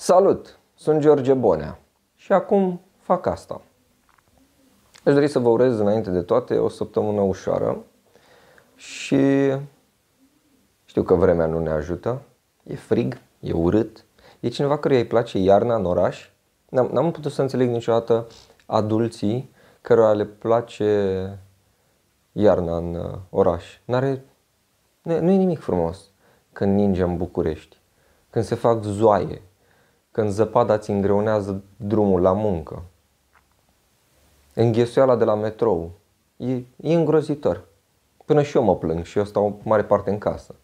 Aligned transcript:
Salut! 0.00 0.58
Sunt 0.74 1.00
George 1.00 1.34
Bonea 1.34 1.78
și 2.14 2.32
acum 2.32 2.80
fac 2.98 3.26
asta. 3.26 3.60
Aș 5.04 5.12
dori 5.12 5.28
să 5.28 5.38
vă 5.38 5.48
urez 5.48 5.78
înainte 5.78 6.10
de 6.10 6.22
toate 6.22 6.58
o 6.58 6.68
săptămână 6.68 7.20
ușoară 7.20 7.84
și 8.74 9.52
știu 10.84 11.02
că 11.02 11.14
vremea 11.14 11.46
nu 11.46 11.58
ne 11.58 11.70
ajută, 11.70 12.22
e 12.62 12.74
frig, 12.74 13.20
e 13.40 13.52
urât, 13.52 14.04
e 14.40 14.48
cineva 14.48 14.78
căruia 14.78 14.98
îi 14.98 15.06
place 15.06 15.38
iarna 15.38 15.74
în 15.74 15.84
oraș. 15.84 16.30
N-am, 16.68 16.90
n-am 16.92 17.10
putut 17.10 17.32
să 17.32 17.42
înțeleg 17.42 17.68
niciodată 17.68 18.26
adulții 18.66 19.54
cărora 19.80 20.12
le 20.12 20.24
place 20.24 21.38
iarna 22.32 22.76
în 22.76 22.94
uh, 22.94 23.18
oraș. 23.30 23.78
N-are, 23.84 24.24
nu, 25.02 25.20
nu 25.20 25.30
e 25.30 25.36
nimic 25.36 25.60
frumos 25.60 26.10
când 26.52 26.74
ninge 26.74 27.02
în 27.02 27.16
București, 27.16 27.76
când 28.30 28.44
se 28.44 28.54
fac 28.54 28.82
zoaie, 28.82 29.42
când 30.18 30.30
zăpada 30.30 30.74
îți 30.74 30.90
îngreunează 30.90 31.62
drumul 31.76 32.20
la 32.20 32.32
muncă. 32.32 32.82
Înghesuiala 34.54 35.16
de 35.16 35.24
la 35.24 35.34
metrou 35.34 35.90
e, 36.36 36.54
e 36.76 36.94
îngrozitor. 36.94 37.64
Până 38.24 38.42
și 38.42 38.56
eu 38.56 38.62
mă 38.62 38.76
plâng 38.76 39.04
și 39.04 39.18
eu 39.18 39.24
stau 39.24 39.60
mare 39.62 39.84
parte 39.84 40.10
în 40.10 40.18
casă. 40.18 40.54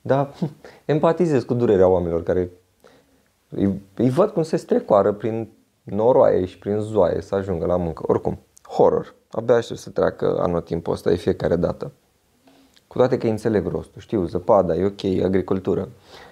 Dar 0.00 0.34
empatizez 0.84 1.42
cu 1.42 1.54
durerea 1.54 1.88
oamenilor 1.88 2.22
care 2.22 2.50
îi, 3.48 3.82
îi 3.94 4.10
văd 4.10 4.30
cum 4.30 4.42
se 4.42 4.56
strecoară 4.56 5.12
prin 5.12 5.48
noroaie 5.82 6.44
și 6.44 6.58
prin 6.58 6.78
zoaie 6.78 7.20
să 7.20 7.34
ajungă 7.34 7.66
la 7.66 7.76
muncă. 7.76 8.02
Oricum, 8.06 8.38
horror. 8.68 9.14
Abia 9.30 9.54
aștept 9.54 9.80
să 9.80 9.90
treacă 9.90 10.38
anotimpul 10.40 10.92
ăsta 10.92 11.10
de 11.10 11.16
fiecare 11.16 11.56
dată. 11.56 11.92
Cu 12.86 12.96
toate 12.98 13.18
că 13.18 13.26
înțeleg 13.26 13.66
rostul, 13.66 14.00
știu, 14.00 14.24
zăpada, 14.24 14.74
e 14.74 14.84
ok, 14.84 15.24
agricultură, 15.24 15.88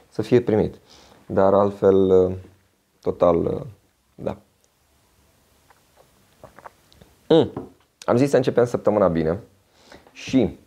să 0.09 0.23
fie 0.23 0.40
primit. 0.40 0.74
Dar 1.26 1.54
altfel, 1.54 2.30
total, 3.02 3.66
da. 4.15 4.37
Mm. 7.29 7.51
Am 8.04 8.16
zis 8.16 8.30
să 8.30 8.37
începem 8.37 8.65
săptămâna 8.65 9.09
bine 9.09 9.40
și 10.13 10.59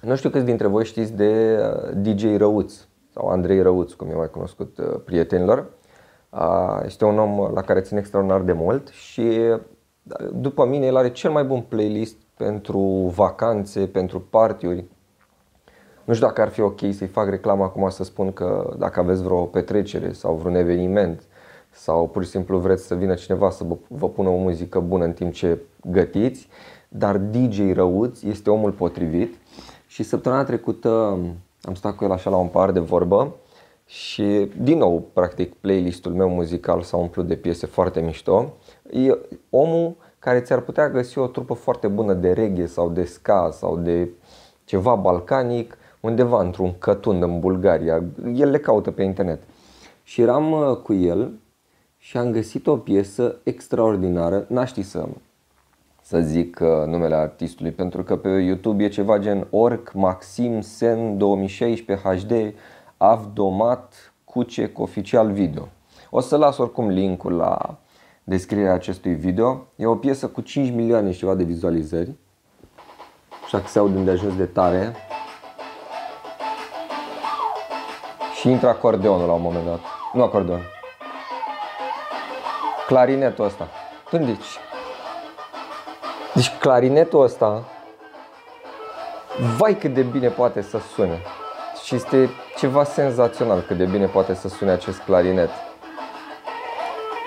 nu 0.00 0.16
știu 0.16 0.30
câți 0.30 0.44
dintre 0.44 0.66
voi 0.66 0.84
știți 0.84 1.12
de 1.12 1.58
uh, 1.58 1.90
DJ 1.94 2.36
Răuț 2.36 2.74
sau 3.12 3.28
Andrei 3.28 3.62
Răuț, 3.62 3.92
cum 3.92 4.08
e 4.10 4.14
mai 4.14 4.30
cunoscut 4.30 4.78
uh, 4.78 5.00
prietenilor. 5.04 5.66
Uh, 6.30 6.80
este 6.84 7.04
un 7.04 7.18
om 7.18 7.50
la 7.54 7.62
care 7.62 7.80
țin 7.80 7.96
extraordinar 7.96 8.40
de 8.40 8.52
mult 8.52 8.88
și 8.88 9.40
după 10.32 10.66
mine 10.66 10.86
el 10.86 10.96
are 10.96 11.10
cel 11.10 11.30
mai 11.30 11.44
bun 11.44 11.60
playlist 11.60 12.16
pentru 12.36 12.78
vacanțe, 13.14 13.86
pentru 13.86 14.20
partiuri. 14.20 14.84
Nu 16.04 16.14
știu 16.14 16.26
dacă 16.26 16.40
ar 16.40 16.48
fi 16.48 16.60
ok 16.60 16.78
să-i 16.78 17.06
fac 17.06 17.28
reclamă 17.28 17.64
acum 17.64 17.88
să 17.88 18.04
spun 18.04 18.32
că 18.32 18.74
dacă 18.78 19.00
aveți 19.00 19.22
vreo 19.22 19.44
petrecere 19.44 20.12
sau 20.12 20.34
vreun 20.34 20.54
eveniment 20.54 21.22
sau 21.76 22.08
pur 22.08 22.24
și 22.24 22.30
simplu 22.30 22.58
vreți 22.58 22.86
să 22.86 22.94
vină 22.94 23.14
cineva 23.14 23.50
să 23.50 23.64
vă 23.88 24.08
pună 24.08 24.28
o 24.28 24.36
muzică 24.36 24.80
bună 24.80 25.04
în 25.04 25.12
timp 25.12 25.32
ce 25.32 25.58
gătiți, 25.90 26.48
dar 26.88 27.16
DJ 27.16 27.72
Răuț 27.72 28.22
este 28.22 28.50
omul 28.50 28.70
potrivit 28.70 29.34
și 29.86 30.02
săptămâna 30.02 30.44
trecută 30.44 31.18
am 31.62 31.74
stat 31.74 31.96
cu 31.96 32.04
el 32.04 32.10
așa 32.10 32.30
la 32.30 32.36
un 32.36 32.46
par 32.46 32.70
de 32.70 32.80
vorbă 32.80 33.34
și 33.86 34.50
din 34.60 34.78
nou, 34.78 35.08
practic, 35.12 35.54
playlistul 35.54 36.12
meu 36.12 36.28
muzical 36.28 36.82
s-a 36.82 36.96
umplut 36.96 37.26
de 37.26 37.34
piese 37.34 37.66
foarte 37.66 38.00
mișto. 38.00 38.52
E 38.90 39.18
omul 39.50 39.94
care 40.18 40.40
ți-ar 40.40 40.60
putea 40.60 40.90
găsi 40.90 41.18
o 41.18 41.26
trupă 41.26 41.54
foarte 41.54 41.88
bună 41.88 42.12
de 42.12 42.32
reggae 42.32 42.66
sau 42.66 42.88
de 42.88 43.04
ska 43.04 43.48
sau 43.52 43.76
de 43.76 44.08
ceva 44.64 44.94
balcanic 44.94 45.78
undeva 46.00 46.42
într-un 46.42 46.74
cătun 46.78 47.22
în 47.22 47.40
Bulgaria. 47.40 48.02
El 48.34 48.50
le 48.50 48.58
caută 48.58 48.90
pe 48.90 49.02
internet. 49.02 49.42
Și 50.02 50.20
eram 50.20 50.52
uh, 50.52 50.76
cu 50.76 50.94
el 50.94 51.32
și 52.06 52.16
am 52.16 52.30
găsit 52.30 52.66
o 52.66 52.76
piesă 52.76 53.36
extraordinară. 53.42 54.44
N-aș 54.48 54.68
ști 54.68 54.82
să, 54.82 55.08
să 56.02 56.20
zic 56.20 56.58
uh, 56.60 56.68
numele 56.68 57.14
artistului 57.14 57.70
pentru 57.70 58.02
că 58.02 58.16
pe 58.16 58.28
YouTube 58.28 58.84
e 58.84 58.88
ceva 58.88 59.18
gen 59.18 59.46
Orc 59.50 59.92
Maxim 59.92 60.60
Sen 60.60 61.18
2016 61.18 62.08
HD 62.08 62.54
Avdomat 62.96 64.12
Cucec 64.24 64.78
oficial 64.78 65.32
video. 65.32 65.68
O 66.10 66.20
să 66.20 66.36
las 66.36 66.58
oricum 66.58 66.88
linkul 66.88 67.32
la 67.32 67.78
descrierea 68.24 68.72
acestui 68.72 69.14
video. 69.14 69.66
E 69.76 69.86
o 69.86 69.96
piesă 69.96 70.28
cu 70.28 70.40
5 70.40 70.70
milioane 70.70 71.12
și 71.12 71.18
ceva 71.18 71.34
de 71.34 71.44
vizualizări. 71.44 72.14
Așa 73.44 73.60
că 73.60 73.66
se 73.66 73.78
aud 73.78 74.04
de 74.04 74.10
ajuns 74.10 74.36
de 74.36 74.44
tare. 74.44 74.94
Și 78.40 78.50
intră 78.50 78.68
acordeonul 78.68 79.26
la 79.26 79.32
un 79.32 79.42
moment 79.42 79.64
dat. 79.64 79.80
Nu 80.12 80.22
acordeon 80.22 80.60
clarinetul 82.86 83.44
ăsta. 83.44 83.68
Gândiți. 84.10 84.58
Deci 86.34 86.58
clarinetul 86.58 87.22
ăsta, 87.22 87.64
vai 89.58 89.74
cât 89.74 89.94
de 89.94 90.02
bine 90.02 90.28
poate 90.28 90.60
să 90.60 90.78
sune. 90.78 91.20
Și 91.84 91.94
este 91.94 92.28
ceva 92.56 92.84
senzațional 92.84 93.60
cât 93.60 93.76
de 93.76 93.84
bine 93.84 94.06
poate 94.06 94.34
să 94.34 94.48
sune 94.48 94.70
acest 94.70 94.98
clarinet. 94.98 95.50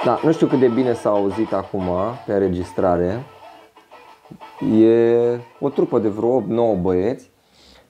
Da, 0.06 0.20
nu 0.24 0.32
știu 0.32 0.48
cât 0.48 0.60
de 0.60 0.68
bine 0.68 0.94
s-a 0.94 1.10
auzit 1.10 1.54
acum 1.54 1.90
pe 2.26 2.34
înregistrare. 2.34 3.24
E 4.80 5.40
o 5.60 5.70
trupă 5.70 6.00
de 6.00 6.08
vreo 6.08 6.42
8-9 6.42 6.46
băieți 6.82 7.30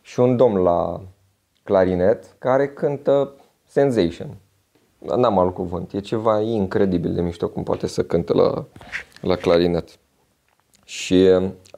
și 0.02 0.20
un 0.20 0.36
domn 0.36 0.58
la 0.58 1.02
clarinet 1.64 2.26
care 2.38 2.68
cântă 2.68 3.34
Sensation. 3.66 4.38
N-am 5.00 5.40
alt 5.40 5.54
cuvânt. 5.54 5.94
E 5.94 6.00
ceva 6.00 6.42
incredibil 6.42 7.14
de 7.14 7.22
mișto 7.22 7.50
cum 7.50 7.64
poate 7.64 7.88
să 7.88 8.04
cânte 8.04 8.34
la, 8.34 8.66
la 9.22 9.36
clarinet. 9.36 9.90
Și 10.86 11.28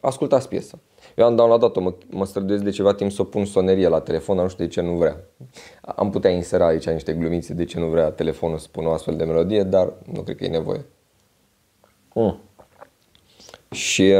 ascultați 0.02 0.48
piesa. 0.48 0.80
Eu 1.16 1.26
am 1.26 1.36
downloadat-o, 1.36 1.80
mă, 1.80 1.94
mă 2.10 2.26
străduiesc 2.26 2.64
de 2.64 2.70
ceva 2.70 2.94
timp 2.94 3.12
să 3.12 3.22
o 3.22 3.26
pun 3.26 3.46
sonerie 3.46 3.88
la 3.88 4.00
telefon, 4.00 4.38
nu 4.38 4.48
știu 4.48 4.66
de 4.66 4.70
ce 4.70 4.82
nu 4.82 4.92
vrea. 4.92 5.18
Am 5.82 6.10
putea 6.10 6.32
insera 6.32 6.66
aici 6.66 6.90
niște 6.90 7.14
glumițe 7.14 7.54
de 7.54 7.64
ce 7.64 7.80
nu 7.80 7.86
vrea 7.86 8.12
telefonul 8.12 8.58
să 8.58 8.68
pună 8.72 8.88
o 8.88 8.92
astfel 8.92 9.16
de 9.16 9.24
melodie, 9.24 9.64
dar 9.64 9.94
nu 10.14 10.22
cred 10.22 10.36
că 10.36 10.44
e 10.44 10.48
nevoie. 10.48 10.86
Mm. 12.14 12.40
Și 13.72 14.12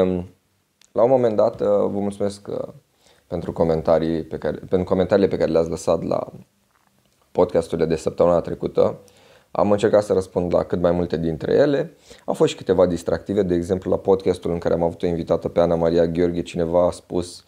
la 0.92 1.04
un 1.04 1.10
moment 1.10 1.36
dat 1.36 1.62
vă 1.62 2.00
mulțumesc 2.00 2.48
uh, 2.48 2.74
pentru 3.28 3.54
comentarii 3.54 4.24
pe 4.24 4.38
care, 4.38 4.58
pentru 4.58 4.84
comentariile 4.84 5.30
pe 5.30 5.38
care 5.38 5.52
le-ați 5.52 5.70
lăsat 5.70 6.04
la 6.04 6.32
podcasturile 7.32 7.88
de 7.88 7.96
săptămâna 7.96 8.40
trecută. 8.40 8.98
Am 9.52 9.72
încercat 9.72 10.04
să 10.04 10.14
răspund 10.14 10.54
la 10.54 10.64
cât 10.64 10.82
mai 10.82 10.92
multe 10.92 11.18
dintre 11.18 11.54
ele. 11.54 11.94
Au 12.26 12.34
fost 12.34 12.52
și 12.52 12.58
câteva 12.58 12.86
distractive, 12.86 13.44
de 13.44 13.56
exemplu 13.56 13.92
la 13.92 13.98
podcastul 13.98 14.52
în 14.52 14.58
care 14.58 14.74
am 14.74 14.84
avut 14.84 15.02
o 15.02 15.06
invitată 15.06 15.48
pe 15.48 15.60
Ana 15.60 15.76
Maria 15.76 16.06
Gheorghe, 16.06 16.42
cineva 16.42 16.88
a 16.88 16.92
spus 16.92 17.44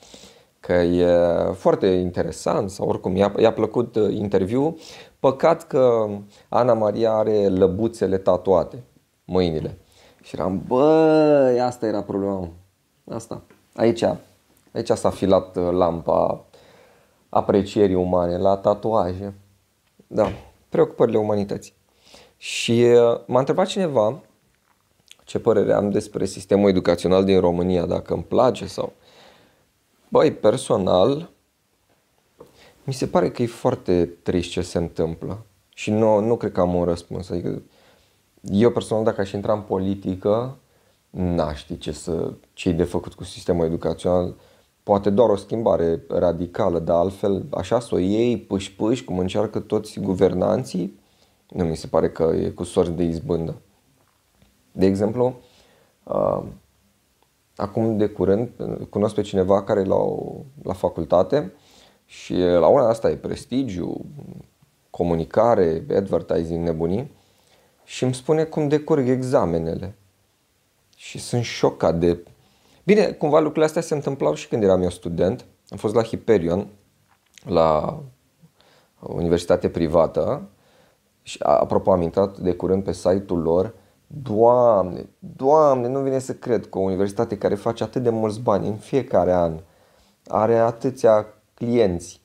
că 0.60 0.74
e 0.74 1.08
foarte 1.54 1.88
interesant 1.88 2.70
sau 2.70 2.88
oricum 2.88 3.16
i-a, 3.16 3.34
i-a 3.38 3.54
plăcut 3.54 3.96
uh, 3.96 4.14
interviu. 4.16 4.78
Păcat 5.20 5.68
că 5.68 6.08
Ana 6.50 6.74
Maria 6.74 7.12
are 7.12 7.48
lăbuțele 7.48 8.18
tatuate, 8.18 8.84
mâinile. 9.26 9.78
Și 10.22 10.36
eram, 10.36 10.64
bă, 10.68 11.62
asta 11.66 11.86
era 11.86 12.02
problema. 12.02 12.50
Asta. 13.10 13.42
Aici, 13.76 14.04
aici 14.72 14.90
s-a 14.90 15.10
filat 15.10 15.56
uh, 15.56 15.70
lampa 15.72 16.46
aprecierii 17.30 17.96
umane, 17.96 18.38
la 18.38 18.58
tatuaje. 18.58 19.34
Da, 20.08 20.32
preocupările 20.70 21.18
umanității. 21.18 21.74
Și 22.38 22.72
uh, 22.72 23.22
m-a 23.26 23.40
întrebat 23.40 23.68
cineva 23.68 24.22
ce 25.24 25.40
părere 25.40 25.74
am 25.74 25.90
despre 25.90 26.26
sistemul 26.26 26.70
educațional 26.70 27.24
din 27.24 27.40
România, 27.40 27.86
dacă 27.86 28.14
îmi 28.14 28.24
place 28.24 28.66
sau... 28.66 28.94
Băi, 30.10 30.32
personal, 30.32 31.30
mi 32.84 32.94
se 32.94 33.08
pare 33.08 33.32
că 33.32 33.42
e 33.42 33.48
foarte 33.48 34.06
trist 34.06 34.50
ce 34.50 34.62
se 34.62 34.78
întâmplă 34.78 35.46
și 35.70 35.92
nu, 35.92 36.20
nu 36.20 36.38
cred 36.38 36.52
că 36.52 36.60
am 36.60 36.76
un 36.76 36.84
răspuns. 36.84 37.30
Adică 37.30 37.62
eu 38.42 38.72
personal, 38.72 39.04
dacă 39.04 39.22
aș 39.22 39.32
intra 39.32 39.54
în 39.54 39.62
politică, 39.62 40.58
n-aș 41.10 41.60
ști 41.60 41.78
ce, 41.78 41.92
să, 41.92 42.34
ce 42.54 42.72
de 42.72 42.84
făcut 42.84 43.14
cu 43.14 43.24
sistemul 43.24 43.66
educațional 43.66 44.36
poate 44.84 45.10
doar 45.10 45.30
o 45.30 45.36
schimbare 45.36 46.04
radicală, 46.08 46.80
dar 46.80 46.98
altfel 46.98 47.46
așa 47.50 47.80
să 47.80 47.96
o 47.96 47.98
iei 47.98 48.38
pâși-pâși, 48.38 49.04
cum 49.04 49.20
încearcă 49.20 49.60
toți 49.60 50.00
guvernanții, 50.00 51.00
nu 51.50 51.64
mi 51.64 51.76
se 51.76 51.88
pare 51.88 52.10
că 52.10 52.24
e 52.24 52.50
cu 52.50 52.64
sorți 52.64 52.92
de 52.92 53.04
izbândă. 53.04 53.56
De 54.72 54.86
exemplu, 54.86 55.36
acum 57.56 57.98
de 57.98 58.08
curând 58.08 58.50
cunosc 58.90 59.16
pe 59.16 59.22
cineva 59.22 59.64
care 59.64 59.84
la, 59.84 59.98
la 60.64 60.74
facultate 60.74 61.54
și 62.06 62.34
la 62.36 62.68
una 62.68 62.88
asta 62.88 63.10
e 63.10 63.16
prestigiu, 63.16 64.06
comunicare, 64.90 65.86
advertising, 65.96 66.66
nebunii 66.66 67.12
și 67.84 68.04
îmi 68.04 68.14
spune 68.14 68.44
cum 68.44 68.68
decurg 68.68 69.08
examenele. 69.08 69.96
Și 70.96 71.20
sunt 71.20 71.44
șocat 71.44 72.00
de 72.00 72.26
Bine, 72.84 73.12
cumva 73.12 73.38
lucrurile 73.38 73.66
astea 73.66 73.82
se 73.82 73.94
întâmplau 73.94 74.34
și 74.34 74.48
când 74.48 74.64
eram 74.64 74.82
eu 74.82 74.90
student. 74.90 75.46
Am 75.70 75.78
fost 75.78 75.94
la 75.94 76.04
Hyperion, 76.04 76.68
la 77.46 78.00
universitate 79.00 79.70
privată 79.70 80.50
Și 81.22 81.38
apropo, 81.42 81.92
am 81.92 82.02
intrat 82.02 82.38
de 82.38 82.54
curând 82.54 82.84
pe 82.84 82.92
site-ul 82.92 83.42
lor. 83.42 83.74
Doamne, 84.08 85.10
doamne, 85.20 85.88
nu 85.88 86.00
vine 86.00 86.20
să 86.20 86.34
cred 86.34 86.70
că 86.70 86.78
o 86.78 86.82
universitate 86.82 87.38
care 87.38 87.56
face 87.56 87.84
atât 87.84 88.04
de 88.04 88.10
mulți 88.10 88.40
bani 88.40 88.68
în 88.68 88.76
fiecare 88.76 89.34
an 89.34 89.60
are 90.28 90.58
atâția 90.58 91.28
clienți, 91.54 92.22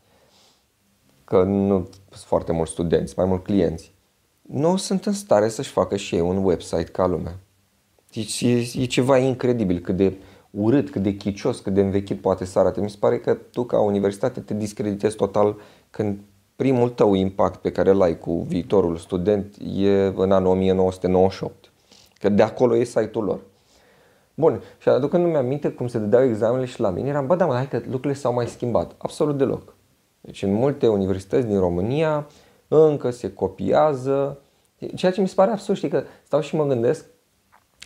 că 1.24 1.42
nu 1.42 1.88
sunt 2.10 2.24
foarte 2.24 2.52
mulți 2.52 2.72
studenți, 2.72 3.14
mai 3.16 3.26
mult 3.26 3.44
clienți, 3.44 3.94
nu 4.42 4.76
sunt 4.76 5.06
în 5.06 5.12
stare 5.12 5.48
să-și 5.48 5.70
facă 5.70 5.96
și 5.96 6.14
ei 6.14 6.20
un 6.20 6.44
website 6.44 6.84
ca 6.84 7.06
lumea. 7.06 7.38
Deci 8.12 8.40
e, 8.40 8.70
e 8.74 8.84
ceva 8.84 9.18
incredibil 9.18 9.78
cât 9.78 9.96
de 9.96 10.16
urât, 10.50 10.90
cât 10.90 11.02
de 11.02 11.14
chicios, 11.14 11.60
cât 11.60 11.74
de 11.74 11.80
învechit 11.80 12.20
poate 12.20 12.44
să 12.44 12.58
arate. 12.58 12.80
Mi 12.80 12.90
se 12.90 12.96
pare 13.00 13.18
că 13.18 13.34
tu 13.34 13.64
ca 13.64 13.80
universitate 13.80 14.40
te 14.40 14.54
discreditezi 14.54 15.16
total 15.16 15.56
când 15.90 16.18
primul 16.56 16.88
tău 16.88 17.14
impact 17.14 17.60
pe 17.60 17.72
care 17.72 17.90
îl 17.90 18.02
ai 18.02 18.18
cu 18.18 18.40
viitorul 18.40 18.96
student 18.96 19.54
e 19.76 20.12
în 20.16 20.32
anul 20.32 20.50
1998. 20.50 21.72
Că 22.18 22.28
de 22.28 22.42
acolo 22.42 22.76
e 22.76 22.84
site-ul 22.84 23.24
lor. 23.24 23.40
Bun, 24.34 24.62
și 24.78 24.88
aducându-mi 24.88 25.36
aminte 25.36 25.70
cum 25.70 25.88
se 25.88 25.98
dădeau 25.98 26.24
examenele 26.24 26.66
și 26.66 26.80
la 26.80 26.90
mine, 26.90 27.08
eram, 27.08 27.26
bă, 27.26 27.36
da, 27.36 27.46
mă, 27.46 27.54
hai 27.54 27.68
că 27.68 27.76
lucrurile 27.76 28.12
s-au 28.12 28.32
mai 28.32 28.46
schimbat. 28.46 28.94
Absolut 28.98 29.38
deloc. 29.38 29.74
Deci 30.20 30.42
în 30.42 30.52
multe 30.52 30.88
universități 30.88 31.46
din 31.46 31.58
România 31.58 32.26
încă 32.68 33.10
se 33.10 33.32
copiază, 33.32 34.38
ceea 34.94 35.12
ce 35.12 35.20
mi 35.20 35.28
se 35.28 35.34
pare 35.34 35.50
absurd, 35.50 35.78
știi, 35.78 35.88
că 35.88 36.02
stau 36.24 36.40
și 36.40 36.56
mă 36.56 36.66
gândesc, 36.66 37.04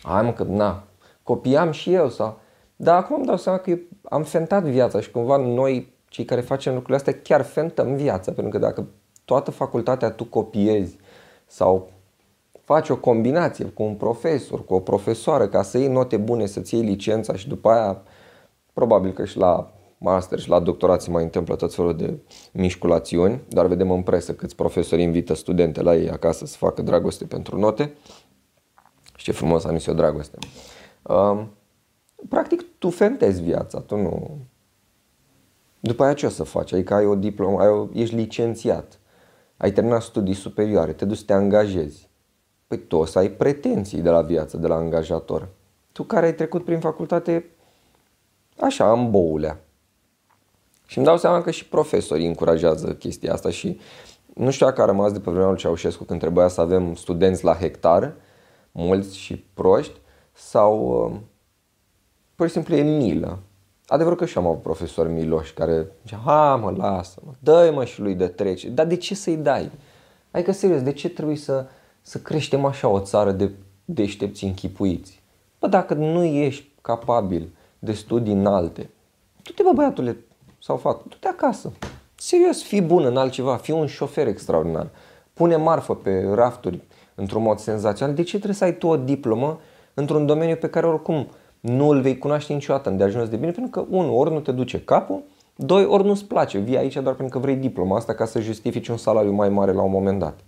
hai 0.01 0.23
mă, 0.23 0.33
că 0.33 0.43
na, 0.43 0.83
copiam 1.23 1.71
și 1.71 1.93
eu 1.93 2.09
sau... 2.09 2.41
Dar 2.75 2.97
acum 2.97 3.15
îmi 3.15 3.25
dau 3.25 3.37
seama 3.37 3.57
că 3.57 3.77
am 4.03 4.23
fentat 4.23 4.63
viața 4.63 4.99
și 4.99 5.11
cumva 5.11 5.37
noi, 5.37 5.93
cei 6.09 6.25
care 6.25 6.41
facem 6.41 6.73
lucrurile 6.73 6.97
astea, 6.97 7.21
chiar 7.23 7.41
fentăm 7.41 7.95
viața, 7.95 8.31
pentru 8.31 8.59
că 8.59 8.65
dacă 8.65 8.87
toată 9.25 9.51
facultatea 9.51 10.11
tu 10.11 10.25
copiezi 10.25 10.97
sau 11.45 11.89
faci 12.63 12.89
o 12.89 12.97
combinație 12.97 13.65
cu 13.65 13.83
un 13.83 13.95
profesor, 13.95 14.65
cu 14.65 14.73
o 14.73 14.79
profesoară 14.79 15.47
ca 15.47 15.61
să 15.61 15.77
iei 15.77 15.87
note 15.87 16.17
bune, 16.17 16.45
să-ți 16.45 16.75
iei 16.75 16.83
licența 16.83 17.35
și 17.35 17.47
după 17.47 17.69
aia 17.69 18.01
probabil 18.73 19.11
că 19.11 19.25
și 19.25 19.37
la 19.37 19.73
master 19.97 20.39
și 20.39 20.49
la 20.49 20.59
doctorat 20.59 21.01
se 21.01 21.11
mai 21.11 21.23
întâmplă 21.23 21.55
tot 21.55 21.73
felul 21.73 21.95
de 21.95 22.17
mișculațiuni, 22.51 23.41
dar 23.47 23.65
vedem 23.65 23.91
în 23.91 24.01
presă 24.01 24.33
câți 24.33 24.55
profesori 24.55 25.01
invită 25.01 25.33
studente 25.33 25.81
la 25.81 25.95
ei 25.95 26.09
acasă 26.09 26.45
să 26.45 26.57
facă 26.57 26.81
dragoste 26.81 27.25
pentru 27.25 27.59
note. 27.59 27.93
Și 29.15 29.23
ce 29.23 29.31
frumos 29.31 29.63
am 29.63 29.77
zis 29.77 29.87
eu 29.87 29.93
dragoste. 29.93 30.37
Um, 31.01 31.51
practic 32.29 32.65
tu 32.77 32.89
fentezi 32.89 33.41
viața, 33.41 33.79
tu 33.79 33.97
nu... 33.97 34.37
După 35.79 36.03
aia 36.03 36.13
ce 36.13 36.25
o 36.25 36.29
să 36.29 36.43
faci? 36.43 36.73
Adică 36.73 36.93
ai 36.93 37.05
o 37.05 37.15
diplomă, 37.15 37.61
ai 37.61 37.67
o, 37.67 37.87
ești 37.93 38.15
licențiat, 38.15 38.99
ai 39.57 39.71
terminat 39.71 40.01
studii 40.01 40.33
superioare, 40.33 40.93
te 40.93 41.05
duci 41.05 41.17
să 41.17 41.23
te 41.25 41.33
angajezi. 41.33 42.09
Păi 42.67 42.77
tu 42.87 42.95
o 42.95 43.05
să 43.05 43.19
ai 43.19 43.29
pretenții 43.29 44.01
de 44.01 44.09
la 44.09 44.21
viață, 44.21 44.57
de 44.57 44.67
la 44.67 44.75
angajator. 44.75 45.47
Tu 45.91 46.03
care 46.03 46.25
ai 46.25 46.35
trecut 46.35 46.65
prin 46.65 46.79
facultate 46.79 47.49
așa, 48.59 48.91
în 48.91 49.11
boulea. 49.11 49.59
Și 50.85 50.97
îmi 50.97 51.07
dau 51.07 51.17
seama 51.17 51.41
că 51.41 51.51
și 51.51 51.67
profesorii 51.67 52.27
încurajează 52.27 52.93
chestia 52.93 53.33
asta 53.33 53.49
și 53.49 53.79
nu 54.33 54.51
știu 54.51 54.65
dacă 54.65 54.81
a 54.81 54.85
rămas 54.85 55.11
de 55.11 55.19
pe 55.19 55.31
vremea 55.31 55.49
lui 55.49 55.57
Ceaușescu 55.57 56.03
când 56.03 56.19
trebuia 56.19 56.47
să 56.47 56.61
avem 56.61 56.95
studenți 56.95 57.43
la 57.43 57.55
hectar, 57.55 58.13
mulți 58.71 59.17
și 59.17 59.35
proști, 59.53 59.99
sau 60.33 61.05
uh, 61.11 61.19
pur 62.43 62.51
și 62.51 62.57
simplu 62.57 62.75
e 62.75 62.97
milă. 62.97 63.39
Adevărul 63.87 64.17
că 64.17 64.25
și 64.25 64.37
am 64.37 64.47
avut 64.47 64.61
profesori 64.61 65.09
miloși 65.09 65.53
care 65.53 65.87
zicea, 66.03 66.21
ha 66.25 66.55
mă, 66.55 66.73
lasă-mă, 66.77 67.31
dă 67.39 67.71
mă 67.73 67.85
și 67.85 68.01
lui 68.01 68.15
de 68.15 68.27
trece. 68.27 68.69
Dar 68.69 68.85
de 68.85 68.95
ce 68.95 69.15
să-i 69.15 69.35
dai? 69.35 69.71
Adică 70.31 70.51
serios, 70.51 70.81
de 70.81 70.91
ce 70.91 71.09
trebuie 71.09 71.35
să, 71.35 71.65
să 72.01 72.17
creștem 72.17 72.65
așa 72.65 72.87
o 72.87 72.99
țară 72.99 73.31
de 73.31 73.51
deștepți 73.85 74.43
închipuiți? 74.43 75.21
Bă, 75.59 75.67
dacă 75.67 75.93
nu 75.93 76.23
ești 76.23 76.69
capabil 76.81 77.49
de 77.79 77.91
studii 77.91 78.33
înalte, 78.33 78.89
tu 79.43 79.51
te 79.51 79.63
bă 79.63 79.71
băiatule, 79.75 80.17
sau 80.59 80.77
fac, 80.77 81.03
du-te 81.03 81.27
acasă. 81.27 81.71
Serios, 82.15 82.63
fii 82.63 82.81
bun 82.81 83.05
în 83.05 83.17
altceva, 83.17 83.55
fii 83.55 83.73
un 83.73 83.87
șofer 83.87 84.27
extraordinar. 84.27 84.89
Pune 85.33 85.55
marfă 85.55 85.95
pe 85.95 86.29
rafturi 86.33 86.81
într-un 87.15 87.41
mod 87.41 87.59
senzațional. 87.59 88.15
De 88.15 88.23
ce 88.23 88.35
trebuie 88.35 88.55
să 88.55 88.63
ai 88.63 88.77
tu 88.77 88.87
o 88.87 88.97
diplomă 88.97 89.59
într-un 89.93 90.25
domeniu 90.25 90.55
pe 90.55 90.69
care 90.69 90.87
oricum 90.87 91.27
nu 91.63 91.87
îl 91.89 92.01
vei 92.01 92.17
cunoaște 92.17 92.53
niciodată 92.53 92.89
de 92.89 93.03
ajuns 93.03 93.29
de 93.29 93.35
bine? 93.35 93.51
Pentru 93.51 93.71
că, 93.71 93.85
unu, 93.89 94.17
ori 94.17 94.31
nu 94.31 94.39
te 94.39 94.51
duce 94.51 94.81
capul, 94.81 95.23
doi, 95.55 95.85
ori 95.85 96.05
nu-ți 96.05 96.25
place. 96.25 96.57
Vii 96.57 96.77
aici 96.77 96.93
doar 96.93 97.15
pentru 97.15 97.37
că 97.37 97.39
vrei 97.39 97.55
diploma 97.55 97.95
asta 97.95 98.13
ca 98.13 98.25
să 98.25 98.39
justifici 98.39 98.87
un 98.87 98.97
salariu 98.97 99.31
mai 99.31 99.49
mare 99.49 99.71
la 99.71 99.81
un 99.81 99.91
moment 99.91 100.19
dat. 100.19 100.39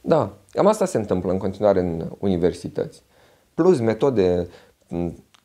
Da, 0.00 0.32
cam 0.50 0.66
asta 0.66 0.84
se 0.84 0.96
întâmplă 0.96 1.30
în 1.30 1.38
continuare 1.38 1.80
în 1.80 2.10
universități. 2.18 3.02
Plus 3.54 3.80
metode 3.80 4.48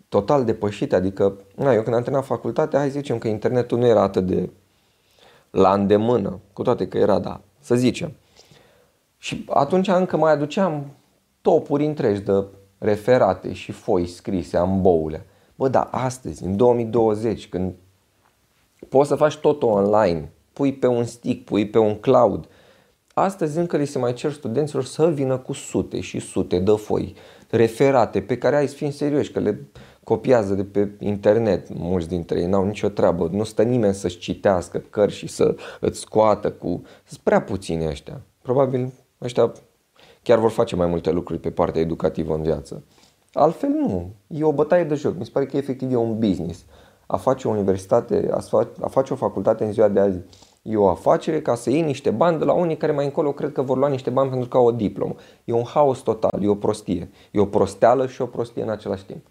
total 0.10 0.46
depășite, 0.46 0.96
adică 0.96 1.38
na, 1.56 1.74
eu 1.74 1.82
când 1.82 1.96
am 1.96 2.02
terminat 2.02 2.26
facultatea, 2.26 2.80
hai 2.80 2.90
zicem 2.90 3.18
că 3.18 3.28
internetul 3.28 3.78
nu 3.78 3.86
era 3.86 4.02
atât 4.02 4.26
de 4.26 4.50
la 5.50 5.74
îndemână, 5.74 6.40
cu 6.54 6.62
toate 6.62 6.88
că 6.88 6.98
era, 6.98 7.20
da, 7.20 7.42
să 7.60 7.76
zicem. 7.76 8.12
Și 9.18 9.46
atunci 9.50 9.88
încă 9.88 10.18
mai 10.18 10.32
aduceam 10.32 10.86
topuri 11.42 11.86
întregi 11.86 12.22
de 12.22 12.44
referate 12.84 13.54
și 13.54 13.72
foi 13.72 14.08
scrise, 14.08 14.58
amboule. 14.58 15.26
Bă, 15.56 15.68
da, 15.68 15.82
astăzi, 15.82 16.44
în 16.44 16.56
2020, 16.56 17.50
când 17.50 17.74
poți 18.90 19.10
să 19.10 19.16
faci 19.16 19.38
totul 19.38 19.70
online, 19.70 20.32
pui 20.54 20.74
pe 20.74 20.88
un 20.88 21.06
stick, 21.06 21.46
pui 21.46 21.70
pe 21.70 21.78
un 21.78 21.96
cloud, 21.96 22.48
astăzi 23.14 23.58
încă 23.58 23.78
li 23.78 23.86
se 23.86 24.00
mai 24.00 24.14
cer 24.14 24.32
studenților 24.32 24.84
să 24.84 25.10
vină 25.10 25.38
cu 25.38 25.54
sute 25.54 26.00
și 26.00 26.20
sute 26.20 26.60
de 26.60 26.72
foi 26.72 27.16
referate 27.50 28.22
pe 28.22 28.38
care 28.38 28.56
ai 28.56 28.68
să 28.68 28.76
fii 28.76 28.92
serioși, 28.92 29.32
că 29.32 29.40
le 29.40 29.70
copiază 30.04 30.54
de 30.54 30.64
pe 30.64 30.90
internet, 31.00 31.74
mulți 31.74 32.08
dintre 32.08 32.40
ei 32.40 32.46
n-au 32.46 32.66
nicio 32.66 32.90
treabă, 32.90 33.30
nu 33.32 33.44
stă 33.44 33.64
nimeni 33.64 33.94
să-și 33.94 34.18
citească 34.18 34.78
cărți 34.90 35.16
și 35.16 35.28
să 35.28 35.56
îți 35.80 36.00
scoată 36.00 36.52
cu... 36.52 36.82
Sunt 37.06 37.20
prea 37.24 37.42
puțini 37.42 37.88
ăștia. 37.88 38.22
Probabil 38.42 38.92
ăștia 39.22 39.52
chiar 40.24 40.40
vor 40.40 40.50
face 40.50 40.76
mai 40.76 40.88
multe 40.88 41.12
lucruri 41.12 41.40
pe 41.40 41.52
partea 41.52 41.82
educativă 41.82 42.34
în 42.34 42.42
viață. 42.42 42.84
Altfel 43.34 43.70
nu. 43.70 44.10
E 44.28 44.44
o 44.44 44.54
bătaie 44.54 44.84
de 44.84 44.96
joc. 44.96 45.18
Mi 45.18 45.26
se 45.26 45.32
pare 45.34 45.46
că 45.46 45.58
efectiv 45.58 45.92
e 45.92 45.96
un 45.96 46.20
business. 46.20 46.66
A 47.06 47.18
face 47.18 47.48
o 47.48 47.52
universitate, 47.52 48.30
a 48.82 48.88
face 48.88 49.14
o 49.14 49.16
facultate 49.16 49.64
în 49.64 49.72
ziua 49.72 49.88
de 49.88 50.00
azi 50.00 50.20
E 50.62 50.76
o 50.76 50.88
afacere 50.88 51.42
ca 51.42 51.56
să 51.56 51.70
iei 51.70 51.82
niște 51.82 52.10
bani 52.10 52.38
de 52.38 52.44
la 52.44 52.54
unii 52.54 52.78
care 52.78 52.92
mai 52.92 53.06
încolo 53.06 53.32
cred 53.32 53.52
că 53.52 53.62
vor 53.62 53.78
lua 53.78 53.88
niște 53.88 54.10
bani 54.10 54.30
pentru 54.30 54.48
că 54.48 54.58
au 54.58 54.66
o 54.66 54.72
diplomă. 54.72 55.16
E 55.46 55.54
un 55.54 55.64
haos 55.64 56.00
total, 56.00 56.44
e 56.44 56.48
o 56.48 56.56
prostie. 56.56 57.10
E 57.32 57.40
o 57.40 57.46
prosteală 57.46 58.08
și 58.08 58.22
o 58.22 58.26
prostie 58.26 58.64
în 58.64 58.70
același 58.70 59.06
timp. 59.06 59.26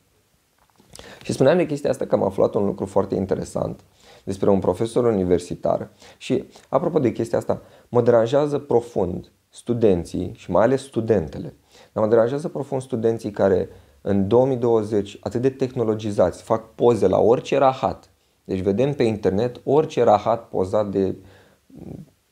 Și 1.22 1.32
spuneam 1.32 1.56
de 1.56 1.66
chestia 1.66 1.90
asta 1.90 2.06
că 2.06 2.14
am 2.14 2.22
aflat 2.22 2.54
un 2.54 2.64
lucru 2.64 2.86
foarte 2.86 3.14
interesant 3.14 3.80
despre 4.24 4.50
un 4.50 4.58
profesor 4.58 5.04
universitar 5.04 5.90
și 6.18 6.44
apropo 6.68 6.98
de 6.98 7.12
chestia 7.12 7.38
asta, 7.38 7.62
mă 7.88 8.02
deranjează 8.02 8.58
profund 8.58 9.32
studenții 9.50 10.32
și 10.36 10.50
mai 10.50 10.62
ales 10.62 10.82
studentele. 10.82 11.54
Dar 11.92 12.04
mă 12.04 12.10
deranjează 12.10 12.48
profund 12.48 12.82
studenții 12.82 13.30
care 13.30 13.68
în 14.00 14.28
2020 14.28 15.18
atât 15.20 15.40
de 15.40 15.50
tehnologizați 15.50 16.42
fac 16.42 16.74
poze 16.74 17.06
la 17.06 17.18
orice 17.18 17.58
rahat. 17.58 18.10
Deci 18.44 18.60
vedem 18.60 18.94
pe 18.94 19.02
internet 19.02 19.60
orice 19.64 20.02
rahat 20.02 20.48
pozat 20.48 20.90
de 20.90 21.14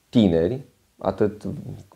tineri 0.08 0.64
atât 0.98 1.42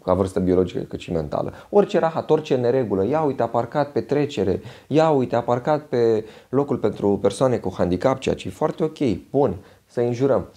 ca 0.02 0.14
vârstă 0.14 0.40
biologică 0.40 0.80
cât 0.80 1.00
și 1.00 1.12
mentală. 1.12 1.52
Orice 1.70 1.98
rahat, 1.98 2.30
orice 2.30 2.56
neregulă, 2.56 3.06
ia 3.06 3.22
uite 3.22 3.42
a 3.42 3.48
parcat 3.48 3.92
pe 3.92 4.00
trecere, 4.00 4.60
ia 4.86 5.10
uite 5.10 5.36
a 5.36 5.42
parcat 5.42 5.82
pe 5.82 6.24
locul 6.48 6.76
pentru 6.76 7.18
persoane 7.18 7.56
cu 7.56 7.74
handicap, 7.76 8.18
ceea 8.18 8.34
ce 8.34 8.48
e 8.48 8.50
foarte 8.50 8.84
ok, 8.84 8.98
bun, 9.30 9.56
să 9.86 10.00
înjurăm. 10.00 10.48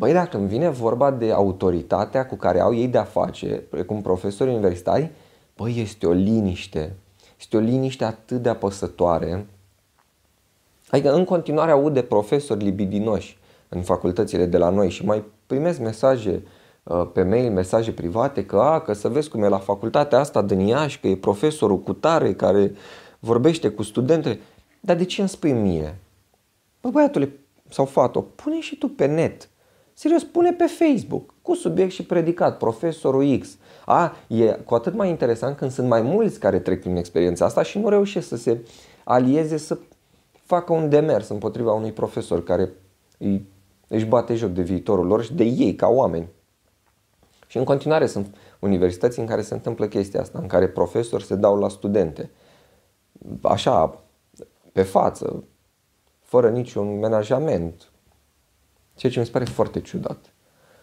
Băi, 0.00 0.12
dacă 0.12 0.36
îmi 0.36 0.48
vine 0.48 0.68
vorba 0.68 1.10
de 1.10 1.32
autoritatea 1.32 2.26
cu 2.26 2.36
care 2.36 2.60
au 2.60 2.74
ei 2.74 2.88
de-a 2.88 3.04
face, 3.04 3.46
precum 3.46 4.02
profesori 4.02 4.50
universitari, 4.50 5.10
băi, 5.56 5.80
este 5.80 6.06
o 6.06 6.12
liniște. 6.12 6.96
Este 7.38 7.56
o 7.56 7.60
liniște 7.60 8.04
atât 8.04 8.42
de 8.42 8.48
apăsătoare. 8.48 9.46
Adică 10.90 11.12
în 11.12 11.24
continuare 11.24 11.70
aud 11.70 11.94
de 11.94 12.02
profesori 12.02 12.64
libidinoși 12.64 13.38
în 13.68 13.82
facultățile 13.82 14.46
de 14.46 14.58
la 14.58 14.68
noi 14.68 14.90
și 14.90 15.04
mai 15.04 15.24
primesc 15.46 15.78
mesaje 15.78 16.30
uh, 16.30 16.48
Uh, 16.82 17.08
pe 17.12 17.22
mail 17.22 17.50
mesaje 17.50 17.92
private 17.92 18.44
că, 18.44 18.56
a, 18.60 18.80
că 18.80 18.92
să 18.92 19.08
vezi 19.08 19.28
cum 19.28 19.42
e 19.42 19.48
la 19.48 19.58
facultatea 19.58 20.18
asta 20.18 20.42
din 20.42 20.60
Iași, 20.60 21.00
că 21.00 21.08
e 21.08 21.16
profesorul 21.16 21.78
cu 21.78 21.92
tare 21.92 22.34
care 22.34 22.72
vorbește 23.18 23.68
cu 23.68 23.82
studentele. 23.82 24.40
Dar 24.80 24.96
de 24.96 25.04
ce 25.04 25.20
îmi 25.20 25.28
spui 25.28 25.52
mie? 25.52 25.98
Bă, 26.80 26.88
băiatule 26.88 27.32
sau 27.68 27.84
fată, 27.84 28.20
pune 28.20 28.60
și 28.60 28.76
tu 28.76 28.88
pe 28.88 29.06
net. 29.06 29.48
Serios, 30.00 30.24
pune 30.24 30.52
pe 30.52 30.66
Facebook 30.66 31.34
cu 31.42 31.54
subiect 31.54 31.92
și 31.92 32.04
predicat, 32.04 32.58
profesorul 32.58 33.38
X. 33.38 33.56
A, 33.84 34.16
e 34.26 34.44
cu 34.46 34.74
atât 34.74 34.94
mai 34.94 35.08
interesant 35.08 35.56
când 35.56 35.70
sunt 35.70 35.88
mai 35.88 36.00
mulți 36.00 36.38
care 36.38 36.60
trec 36.60 36.80
prin 36.80 36.96
experiența 36.96 37.44
asta 37.44 37.62
și 37.62 37.78
nu 37.78 37.88
reușesc 37.88 38.28
să 38.28 38.36
se 38.36 38.66
alieze 39.04 39.56
să 39.56 39.78
facă 40.32 40.72
un 40.72 40.88
demers 40.88 41.28
împotriva 41.28 41.72
unui 41.72 41.92
profesor 41.92 42.44
care 42.44 42.70
îi, 43.18 43.46
își 43.88 44.04
bate 44.04 44.34
joc 44.34 44.50
de 44.50 44.62
viitorul 44.62 45.06
lor 45.06 45.24
și 45.24 45.34
de 45.34 45.44
ei 45.44 45.74
ca 45.74 45.88
oameni. 45.88 46.28
Și 47.46 47.56
în 47.56 47.64
continuare 47.64 48.06
sunt 48.06 48.36
universități 48.58 49.18
în 49.18 49.26
care 49.26 49.42
se 49.42 49.54
întâmplă 49.54 49.86
chestia 49.86 50.20
asta, 50.20 50.38
în 50.38 50.46
care 50.46 50.68
profesori 50.68 51.24
se 51.24 51.34
dau 51.34 51.58
la 51.58 51.68
studente. 51.68 52.30
Așa, 53.42 54.00
pe 54.72 54.82
față, 54.82 55.44
fără 56.20 56.50
niciun 56.50 56.98
menajament. 56.98 57.90
Ceea 58.94 59.12
ce 59.12 59.18
mi 59.18 59.24
se 59.24 59.30
pare 59.30 59.44
foarte 59.44 59.80
ciudat. 59.80 60.32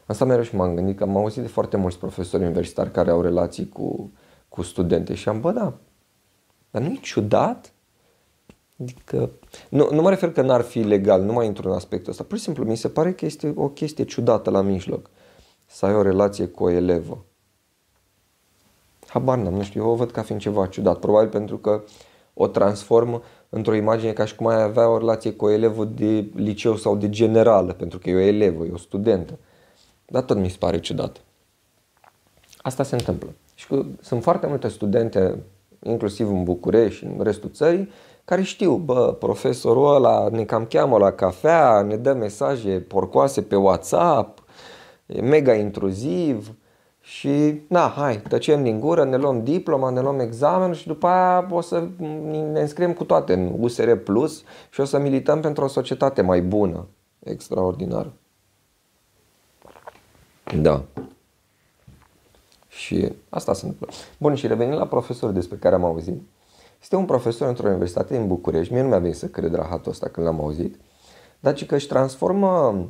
Asta 0.06 0.26
mereu 0.26 0.44
și 0.44 0.56
m-am 0.56 0.76
gândit 0.76 0.98
că 0.98 1.04
am 1.04 1.18
auzit 1.18 1.42
de 1.42 1.48
foarte 1.48 1.78
mulți 1.78 1.98
profesori 1.98 2.44
universitari 2.44 2.92
care 2.92 3.10
au 3.10 3.22
relații 3.22 3.70
cu, 3.70 4.12
cu 4.50 4.62
studente 4.62 5.14
și 5.14 5.30
am, 5.30 5.42
bă, 5.42 5.52
da, 5.52 5.74
dar 6.72 6.82
nu 6.82 6.92
e 6.92 7.00
ciudat? 7.02 7.72
Adică, 8.82 9.32
nu, 9.70 9.90
nu 9.92 10.02
mă 10.02 10.10
refer 10.10 10.32
că 10.32 10.42
n-ar 10.42 10.62
fi 10.62 10.80
legal, 10.80 11.22
nu 11.22 11.34
mai 11.34 11.46
intru 11.46 11.70
în 11.70 11.76
aspectul 11.76 12.12
ăsta. 12.12 12.24
Pur 12.24 12.38
și 12.38 12.44
simplu, 12.44 12.64
mi 12.64 12.78
se 12.78 12.90
pare 12.90 13.14
că 13.14 13.26
este 13.26 13.54
o 13.56 13.70
chestie 13.70 14.04
ciudată 14.04 14.50
la 14.50 14.62
mijloc. 14.62 15.10
Să 15.66 15.86
ai 15.86 15.94
o 15.94 16.02
relație 16.02 16.48
cu 16.48 16.64
o 16.64 16.70
elevă. 16.70 17.26
Habar 19.08 19.38
n-am, 19.38 19.54
nu 19.54 19.64
știu, 19.64 19.82
eu 19.82 19.90
o 19.90 19.96
văd 19.96 20.12
ca 20.12 20.22
fiind 20.22 20.42
ceva 20.42 20.68
ciudat. 20.68 21.00
Probabil 21.00 21.30
pentru 21.30 21.58
că 21.58 21.84
o 22.34 22.48
transform 22.48 23.24
într-o 23.50 23.76
imagine 23.76 24.12
ca 24.12 24.26
și 24.26 24.36
cum 24.36 24.48
ai 24.48 24.62
avea 24.62 24.90
o 24.90 24.98
relație 24.98 25.32
cu 25.32 25.46
o 25.46 25.50
elevă 25.50 25.86
de 25.86 26.26
liceu 26.36 26.76
sau 26.76 26.96
de 26.96 27.10
generală, 27.10 27.74
pentru 27.74 28.00
că 28.00 28.10
e 28.10 28.16
o 28.16 28.20
elevă, 28.20 28.66
e 28.66 28.72
o 28.74 28.78
studentă. 28.78 29.38
Dar 30.06 30.24
tot 30.24 30.38
mi 30.38 30.50
se 30.50 30.58
pare 30.60 30.80
ciudat. 30.80 31.22
Asta 32.58 32.84
se 32.84 32.96
întâmplă. 32.96 33.30
Și 33.56 33.68
că 33.68 33.86
sunt 34.02 34.24
foarte 34.24 34.48
multe 34.48 34.68
studente, 34.68 35.44
inclusiv 35.84 36.30
în 36.30 36.44
București 36.44 36.98
și 36.98 37.06
în 37.06 37.24
restul 37.24 37.50
țării, 37.50 37.90
care 38.26 38.42
știu, 38.42 38.76
bă, 38.76 39.16
profesorul 39.20 39.96
ăla 39.96 40.30
ne 40.30 40.44
cam 40.44 40.66
cheamă 40.66 40.98
la 40.98 41.12
cafea, 41.12 41.82
ne 41.82 41.96
dă 41.96 42.14
mesaje 42.14 42.80
porcoase 42.80 43.42
pe 43.42 43.56
WhatsApp, 43.56 44.44
e 45.06 45.22
mega 45.22 45.54
intruziv 45.54 46.56
și, 47.08 47.62
na, 47.68 47.94
hai, 47.96 48.22
tăcem 48.22 48.64
din 48.64 48.80
gură, 48.80 49.04
ne 49.04 49.18
luăm 49.18 49.44
diploma, 49.44 49.90
ne 49.90 50.02
luăm 50.02 50.20
examen 50.20 50.74
și 50.74 50.88
după 50.88 51.08
aia 51.08 51.48
o 51.50 51.62
să 51.62 51.88
ne 52.52 52.62
înscriem 52.62 52.94
cu 52.94 53.04
toate 53.04 53.34
în 53.34 53.56
USR 53.60 53.92
Plus 53.92 54.44
și 54.70 54.80
o 54.80 54.86
să 54.86 54.98
milităm 54.98 55.42
pentru 55.42 55.64
o 55.64 55.68
societate 55.68 56.22
mai 56.22 56.42
bună. 56.42 56.88
Extraordinar. 57.20 58.12
Da. 60.62 60.84
Și 62.68 63.12
asta 63.30 63.54
se 63.54 63.66
întâmplă. 63.66 63.98
Bun, 64.18 64.36
și 64.36 64.48
revenind 64.48 64.78
la 64.78 64.88
profesor 64.88 65.32
despre 65.32 65.58
care 65.58 65.76
am 65.76 65.86
auzit. 65.86 66.22
Este 66.82 66.96
un 66.96 67.06
profesor 67.06 67.48
într-o 67.48 67.68
universitate 67.68 68.18
din 68.18 68.28
București, 68.28 68.74
mie 68.74 68.82
nu 68.82 68.88
mi-a 68.88 69.00
venit 69.00 69.16
să 69.16 69.28
cred 69.28 69.54
rahatul 69.54 69.92
ăsta 69.92 70.10
când 70.10 70.26
l-am 70.26 70.40
auzit, 70.40 70.80
dar 71.40 71.54
ci 71.54 71.66
că 71.66 71.76
își 71.76 71.88
transformă 71.88 72.86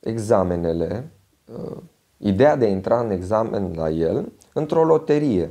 examenele, 0.00 1.10
uh, 1.52 1.76
ideea 2.18 2.56
de 2.56 2.64
a 2.64 2.68
intra 2.68 3.00
în 3.00 3.10
examen 3.10 3.72
la 3.76 3.90
el, 3.90 4.32
într-o 4.52 4.84
loterie. 4.84 5.50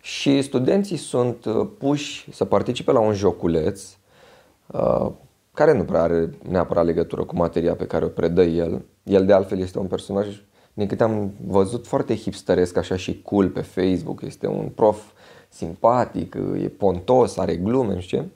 Și 0.00 0.42
studenții 0.42 0.96
sunt 0.96 1.44
uh, 1.44 1.68
puși 1.78 2.32
să 2.32 2.44
participe 2.44 2.92
la 2.92 3.00
un 3.00 3.12
joculeț 3.12 3.96
uh, 4.66 5.10
care 5.54 5.72
nu 5.72 5.84
prea 5.84 6.02
are 6.02 6.30
neapărat 6.48 6.84
legătură 6.84 7.24
cu 7.24 7.36
materia 7.36 7.74
pe 7.74 7.86
care 7.86 8.04
o 8.04 8.08
predă 8.08 8.42
el. 8.42 8.84
El 9.02 9.26
de 9.26 9.32
altfel 9.32 9.58
este 9.58 9.78
un 9.78 9.86
personaj, 9.86 10.42
din 10.74 10.86
câte 10.86 11.02
am 11.02 11.32
văzut, 11.46 11.86
foarte 11.86 12.16
hipsteresc, 12.16 12.76
așa 12.76 12.96
și 12.96 13.22
cool 13.22 13.48
pe 13.48 13.60
Facebook. 13.60 14.22
Este 14.22 14.46
un 14.46 14.68
prof 14.74 15.02
simpatic, 15.48 16.36
e 16.62 16.68
pontos, 16.68 17.36
are 17.36 17.56
glume, 17.56 17.94
nu 17.94 18.00
știu 18.00 18.18
ce. 18.18 18.26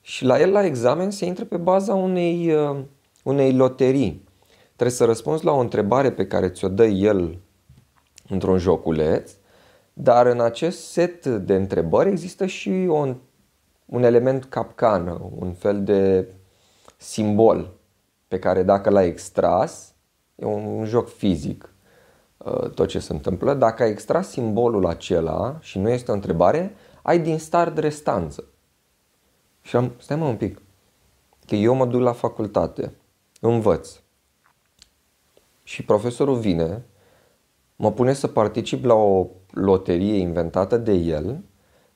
Și 0.00 0.24
la 0.24 0.40
el 0.40 0.50
la 0.50 0.64
examen 0.64 1.10
se 1.10 1.24
intră 1.24 1.44
pe 1.44 1.56
baza 1.56 1.94
unei, 1.94 2.52
uh, 2.52 2.76
unei 3.22 3.52
loterii. 3.52 4.23
Trebuie 4.76 4.96
să 4.96 5.04
răspunzi 5.04 5.44
la 5.44 5.52
o 5.52 5.58
întrebare 5.58 6.12
pe 6.12 6.26
care 6.26 6.48
ți-o 6.48 6.68
dă 6.68 6.84
el 6.84 7.38
într-un 8.28 8.58
joculeț, 8.58 9.32
dar 9.92 10.26
în 10.26 10.40
acest 10.40 10.90
set 10.90 11.26
de 11.26 11.54
întrebări 11.54 12.08
există 12.08 12.46
și 12.46 12.68
un, 12.68 13.16
un 13.84 14.02
element 14.02 14.44
capcană, 14.44 15.30
un 15.38 15.52
fel 15.52 15.84
de 15.84 16.28
simbol 16.96 17.72
pe 18.28 18.38
care 18.38 18.62
dacă 18.62 18.90
l-ai 18.90 19.06
extras, 19.06 19.94
e 20.34 20.44
un 20.44 20.84
joc 20.84 21.08
fizic 21.08 21.74
uh, 22.36 22.70
tot 22.70 22.88
ce 22.88 22.98
se 22.98 23.12
întâmplă. 23.12 23.54
Dacă 23.54 23.82
ai 23.82 23.90
extras 23.90 24.28
simbolul 24.28 24.86
acela 24.86 25.58
și 25.60 25.78
nu 25.78 25.88
este 25.88 26.10
o 26.10 26.14
întrebare, 26.14 26.74
ai 27.02 27.18
din 27.18 27.38
start 27.38 27.78
restanță. 27.78 28.44
Și 29.60 29.76
am, 29.76 29.92
stai 29.98 30.16
mă 30.16 30.26
un 30.26 30.36
pic, 30.36 30.62
că 31.46 31.54
eu 31.54 31.74
mă 31.74 31.86
duc 31.86 32.00
la 32.00 32.12
facultate, 32.12 32.94
învăț 33.40 34.02
și 35.64 35.84
profesorul 35.84 36.36
vine, 36.38 36.84
mă 37.76 37.92
pune 37.92 38.12
să 38.12 38.26
particip 38.26 38.84
la 38.84 38.94
o 38.94 39.26
loterie 39.50 40.16
inventată 40.16 40.76
de 40.76 40.92
el 40.92 41.44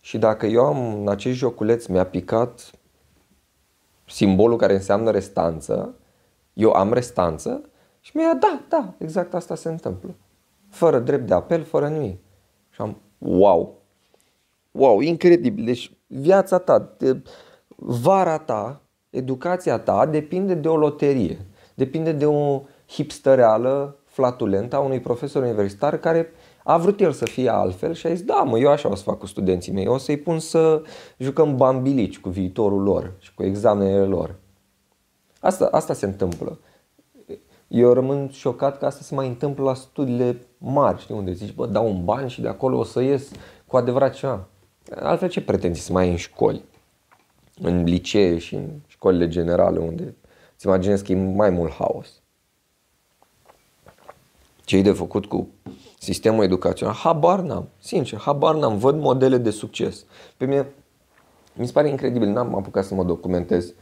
și 0.00 0.18
dacă 0.18 0.46
eu 0.46 0.64
am 0.64 1.00
în 1.00 1.08
acest 1.08 1.36
joculeț 1.36 1.86
mi-a 1.86 2.06
picat 2.06 2.70
simbolul 4.06 4.56
care 4.56 4.74
înseamnă 4.74 5.10
restanță, 5.10 5.94
eu 6.52 6.72
am 6.72 6.92
restanță 6.92 7.70
și 8.00 8.16
mi-a 8.16 8.34
da, 8.34 8.60
da, 8.68 8.94
exact 8.98 9.34
asta 9.34 9.54
se 9.54 9.68
întâmplă. 9.68 10.14
Fără 10.68 10.98
drept 10.98 11.26
de 11.26 11.34
apel, 11.34 11.62
fără 11.62 11.88
nimic. 11.88 12.18
Și 12.70 12.80
am, 12.80 13.00
wow, 13.18 13.82
wow, 14.70 15.00
incredibil. 15.00 15.64
Deci 15.64 15.92
viața 16.06 16.58
ta, 16.58 16.94
de, 16.98 17.22
vara 17.76 18.38
ta, 18.38 18.82
educația 19.10 19.78
ta 19.78 20.06
depinde 20.06 20.54
de 20.54 20.68
o 20.68 20.76
loterie. 20.76 21.46
Depinde 21.74 22.12
de 22.12 22.26
o 22.26 22.62
hipstereală 22.88 23.96
flatulentă 24.04 24.76
a 24.76 24.80
unui 24.80 25.00
profesor 25.00 25.42
universitar 25.42 25.98
care 25.98 26.32
a 26.64 26.76
vrut 26.76 27.00
el 27.00 27.12
să 27.12 27.24
fie 27.24 27.48
altfel 27.48 27.94
și 27.94 28.06
a 28.06 28.14
zis, 28.14 28.22
da 28.22 28.42
mă, 28.42 28.58
eu 28.58 28.70
așa 28.70 28.88
o 28.88 28.94
să 28.94 29.02
fac 29.02 29.18
cu 29.18 29.26
studenții 29.26 29.72
mei, 29.72 29.86
o 29.86 29.98
să-i 29.98 30.16
pun 30.16 30.38
să 30.38 30.82
jucăm 31.18 31.56
bambilici 31.56 32.18
cu 32.18 32.28
viitorul 32.28 32.82
lor 32.82 33.12
și 33.18 33.34
cu 33.34 33.42
examenele 33.42 34.04
lor. 34.04 34.34
Asta, 35.40 35.68
asta 35.70 35.92
se 35.94 36.06
întâmplă. 36.06 36.58
Eu 37.68 37.92
rămân 37.92 38.28
șocat 38.30 38.78
că 38.78 38.86
asta 38.86 39.02
se 39.02 39.14
mai 39.14 39.28
întâmplă 39.28 39.64
la 39.64 39.74
studiile 39.74 40.46
mari, 40.58 41.00
știi, 41.00 41.14
unde 41.14 41.32
zici, 41.32 41.54
bă, 41.54 41.66
dau 41.66 41.88
un 41.88 42.04
ban 42.04 42.26
și 42.26 42.40
de 42.40 42.48
acolo 42.48 42.78
o 42.78 42.84
să 42.84 43.00
ies 43.00 43.30
cu 43.66 43.76
adevărat 43.76 44.14
ceva. 44.14 44.46
Altfel 44.94 45.28
ce 45.28 45.40
pretenții 45.40 45.82
să 45.82 45.92
mai 45.92 46.04
ai 46.04 46.10
în 46.10 46.16
școli? 46.16 46.64
În 47.62 47.84
licee 47.84 48.38
și 48.38 48.54
în 48.54 48.68
școlile 48.86 49.28
generale 49.28 49.78
unde 49.78 50.14
îți 50.54 50.66
imaginezi 50.66 51.04
că 51.04 51.12
e 51.12 51.32
mai 51.34 51.50
mult 51.50 51.72
haos. 51.72 52.22
Ce 54.68 54.80
de 54.80 54.92
făcut 54.92 55.26
cu 55.26 55.48
sistemul 55.98 56.44
educațional? 56.44 56.94
Habar 56.94 57.40
n-am, 57.40 57.68
sincer, 57.80 58.18
habar 58.18 58.54
n-am. 58.54 58.76
Văd 58.76 59.00
modele 59.00 59.36
de 59.36 59.50
succes. 59.50 60.04
Pe 60.36 60.44
mine 60.44 60.66
mi 61.54 61.66
se 61.66 61.72
pare 61.72 61.88
incredibil, 61.88 62.28
n-am 62.28 62.56
apucat 62.56 62.84
să 62.84 62.94
mă 62.94 63.04
documentez 63.04 63.72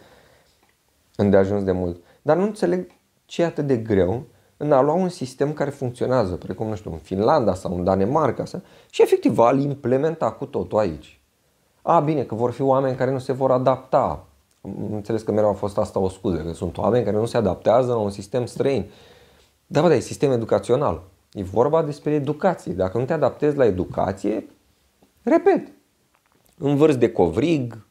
îndeajuns 1.16 1.64
de 1.64 1.72
mult. 1.72 2.00
Dar 2.22 2.36
nu 2.36 2.42
înțeleg 2.42 2.90
ce 3.24 3.42
e 3.42 3.44
atât 3.44 3.66
de 3.66 3.76
greu 3.76 4.22
în 4.56 4.72
a 4.72 4.80
lua 4.80 4.94
un 4.94 5.08
sistem 5.08 5.52
care 5.52 5.70
funcționează, 5.70 6.34
precum, 6.34 6.66
nu 6.66 6.74
știu, 6.74 6.92
în 6.92 6.98
Finlanda 6.98 7.54
sau 7.54 7.76
în 7.76 7.84
Danemarca 7.84 8.44
sau, 8.44 8.62
și 8.90 9.02
efectiv 9.02 9.38
a-l 9.38 9.60
implementa 9.60 10.30
cu 10.30 10.44
totul 10.44 10.78
aici. 10.78 11.20
A, 11.82 12.00
bine, 12.00 12.22
că 12.22 12.34
vor 12.34 12.50
fi 12.50 12.62
oameni 12.62 12.96
care 12.96 13.10
nu 13.10 13.18
se 13.18 13.32
vor 13.32 13.50
adapta. 13.50 14.26
Înțeles 14.90 15.22
că 15.22 15.32
mereu 15.32 15.48
a 15.48 15.52
fost 15.52 15.78
asta 15.78 15.98
o 15.98 16.08
scuză, 16.08 16.36
că 16.36 16.52
sunt 16.52 16.78
oameni 16.78 17.04
care 17.04 17.16
nu 17.16 17.26
se 17.26 17.36
adaptează 17.36 17.92
la 17.92 17.98
un 17.98 18.10
sistem 18.10 18.46
străin. 18.46 18.90
Da, 19.66 19.80
bă, 19.80 19.88
da, 19.88 19.94
e 19.94 20.00
sistem 20.00 20.30
educațional. 20.30 21.02
E 21.32 21.42
vorba 21.42 21.82
despre 21.82 22.10
educație. 22.10 22.72
Dacă 22.72 22.98
nu 22.98 23.04
te 23.04 23.12
adaptezi 23.12 23.56
la 23.56 23.64
educație, 23.64 24.46
repet, 25.22 25.68
învârți 26.58 26.98
de 26.98 27.12
covrig, 27.12 27.86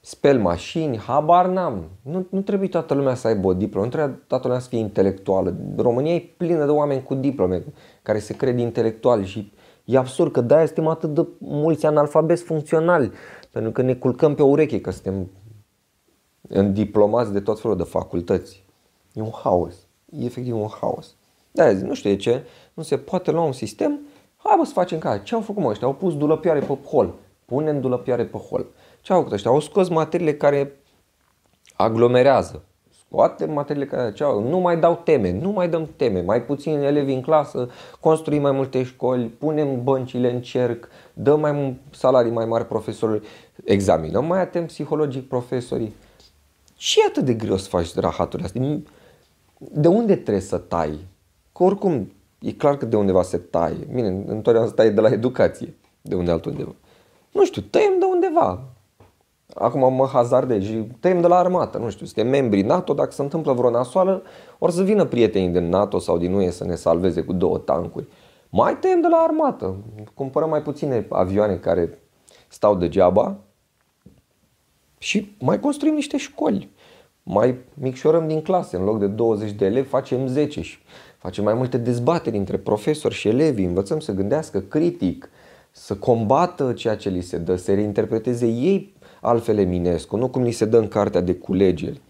spel 0.00 0.40
mașini, 0.40 0.98
habar 0.98 1.46
n-am. 1.46 1.84
Nu, 2.02 2.26
nu 2.30 2.40
trebuie 2.40 2.68
toată 2.68 2.94
lumea 2.94 3.14
să 3.14 3.26
aibă 3.26 3.46
o 3.46 3.54
diplomă, 3.54 3.84
nu 3.84 3.90
trebuie 3.90 4.18
toată 4.26 4.46
lumea 4.46 4.62
să 4.62 4.68
fie 4.68 4.78
intelectuală. 4.78 5.56
România 5.76 6.14
e 6.14 6.34
plină 6.36 6.64
de 6.64 6.70
oameni 6.70 7.02
cu 7.02 7.14
diplome 7.14 7.64
care 8.02 8.18
se 8.18 8.36
cred 8.36 8.58
intelectuali 8.58 9.26
și 9.26 9.52
e 9.84 9.98
absurd 9.98 10.32
că 10.32 10.40
de-aia 10.40 10.66
suntem 10.66 10.86
atât 10.86 11.14
de 11.14 11.26
mulți 11.38 11.86
analfabeti 11.86 12.42
funcționali, 12.42 13.12
pentru 13.50 13.70
că 13.70 13.82
ne 13.82 13.94
culcăm 13.94 14.34
pe 14.34 14.42
ureche 14.42 14.80
că 14.80 14.90
suntem 14.90 15.30
în 16.48 16.72
diplomați 16.72 17.32
de 17.32 17.40
tot 17.40 17.60
felul 17.60 17.76
de 17.76 17.82
facultăți. 17.82 18.64
E 19.12 19.20
un 19.20 19.30
haos. 19.42 19.81
E 20.18 20.24
efectiv 20.24 20.56
un 20.56 20.68
haos. 20.80 21.14
Da, 21.50 21.72
zic, 21.72 21.86
nu 21.86 21.94
știu 21.94 22.10
de 22.10 22.16
ce, 22.16 22.42
nu 22.74 22.82
se 22.82 22.96
poate 22.96 23.30
lua 23.30 23.42
un 23.42 23.52
sistem, 23.52 24.00
hai 24.36 24.56
bă 24.58 24.64
să 24.64 24.72
facem 24.72 24.98
ca 24.98 25.18
Ce 25.18 25.34
au 25.34 25.40
făcut 25.40 25.62
mă 25.62 25.68
ăștia? 25.68 25.86
Au 25.86 25.94
pus 25.94 26.16
dulăpioare 26.16 26.60
pe 26.60 26.78
hol. 26.88 27.14
Punem 27.44 27.80
dulăpioare 27.80 28.24
pe 28.24 28.38
hol. 28.38 28.66
Ce 29.00 29.12
au 29.12 29.18
făcut 29.18 29.32
ăștia? 29.32 29.50
Au 29.50 29.60
scos 29.60 29.88
materiile 29.88 30.34
care 30.34 30.76
aglomerează. 31.76 32.64
Scoate 33.06 33.44
materiile 33.44 33.86
care 33.86 34.12
ce 34.12 34.24
au, 34.24 34.48
nu 34.48 34.58
mai 34.58 34.78
dau 34.78 35.00
teme, 35.04 35.32
nu 35.32 35.50
mai 35.50 35.68
dăm 35.68 35.88
teme, 35.96 36.20
mai 36.20 36.42
puțin 36.42 36.78
elevi 36.78 37.12
în 37.12 37.20
clasă, 37.20 37.68
construim 38.00 38.42
mai 38.42 38.52
multe 38.52 38.82
școli, 38.82 39.26
punem 39.26 39.82
băncile 39.82 40.32
în 40.32 40.42
cerc, 40.42 40.88
dăm 41.12 41.40
mai 41.40 41.80
salarii 41.90 42.32
mai 42.32 42.44
mari 42.44 42.66
profesorilor, 42.66 43.22
examinăm 43.64 44.24
mai 44.24 44.40
atent 44.40 44.66
psihologic 44.66 45.28
profesorii. 45.28 45.94
Ce 46.74 47.00
e 47.00 47.06
atât 47.08 47.24
de 47.24 47.34
greu 47.34 47.56
să 47.56 47.68
faci 47.68 47.94
rahaturile 47.94 48.46
astea? 48.46 48.82
De 49.70 49.88
unde 49.88 50.14
trebuie 50.14 50.42
să 50.42 50.58
tai? 50.58 50.98
Că 51.52 51.62
oricum 51.62 52.12
e 52.38 52.52
clar 52.52 52.76
că 52.76 52.86
de 52.86 52.96
undeva 52.96 53.22
se 53.22 53.36
taie. 53.36 53.86
Bine, 53.94 54.08
întotdeauna 54.08 54.68
se 54.68 54.74
taie 54.74 54.90
de 54.90 55.00
la 55.00 55.08
educație, 55.08 55.74
de 56.00 56.14
unde 56.14 56.30
altundeva. 56.30 56.74
Nu 57.32 57.44
știu, 57.44 57.62
tăiem 57.62 57.98
de 57.98 58.04
undeva. 58.04 58.62
Acum 59.54 59.94
mă 59.94 60.06
hazardez 60.06 60.62
și 60.62 60.86
tăiem 61.00 61.20
de 61.20 61.26
la 61.26 61.38
armată, 61.38 61.78
nu 61.78 61.90
știu, 61.90 62.06
suntem 62.06 62.28
membri 62.28 62.62
NATO, 62.62 62.94
dacă 62.94 63.10
se 63.10 63.22
întâmplă 63.22 63.52
vreo 63.52 63.70
nasoală, 63.70 64.22
ori 64.58 64.72
să 64.72 64.82
vină 64.82 65.04
prietenii 65.04 65.48
din 65.48 65.68
NATO 65.68 65.98
sau 65.98 66.18
din 66.18 66.32
UE 66.32 66.50
să 66.50 66.64
ne 66.64 66.74
salveze 66.74 67.22
cu 67.22 67.32
două 67.32 67.58
tancuri. 67.58 68.06
Mai 68.48 68.78
tăiem 68.78 69.00
de 69.00 69.06
la 69.08 69.16
armată, 69.16 69.76
cumpărăm 70.14 70.48
mai 70.48 70.62
puține 70.62 71.06
avioane 71.08 71.56
care 71.56 71.98
stau 72.48 72.74
degeaba 72.74 73.36
și 74.98 75.36
mai 75.40 75.60
construim 75.60 75.94
niște 75.94 76.16
școli. 76.16 76.70
Mai 77.22 77.58
micșorăm 77.74 78.26
din 78.26 78.42
clase, 78.42 78.76
în 78.76 78.84
loc 78.84 78.98
de 78.98 79.06
20 79.06 79.50
de 79.50 79.64
elevi 79.64 79.88
facem 79.88 80.26
10 80.26 80.60
și 80.60 80.78
facem 81.18 81.44
mai 81.44 81.54
multe 81.54 81.76
dezbateri 81.76 82.36
între 82.36 82.56
profesori 82.56 83.14
și 83.14 83.28
elevi, 83.28 83.62
învățăm 83.62 84.00
să 84.00 84.12
gândească 84.12 84.58
critic, 84.60 85.30
să 85.70 85.94
combată 85.94 86.72
ceea 86.72 86.96
ce 86.96 87.08
li 87.08 87.20
se 87.20 87.38
dă, 87.38 87.56
să 87.56 87.74
reinterpreteze 87.74 88.46
ei 88.46 88.94
altfel 89.20 89.58
Eminescu, 89.58 90.16
nu 90.16 90.28
cum 90.28 90.42
li 90.42 90.50
se 90.50 90.64
dă 90.64 90.78
în 90.78 90.88
cartea 90.88 91.20
de 91.20 91.34
culegeri. 91.34 92.00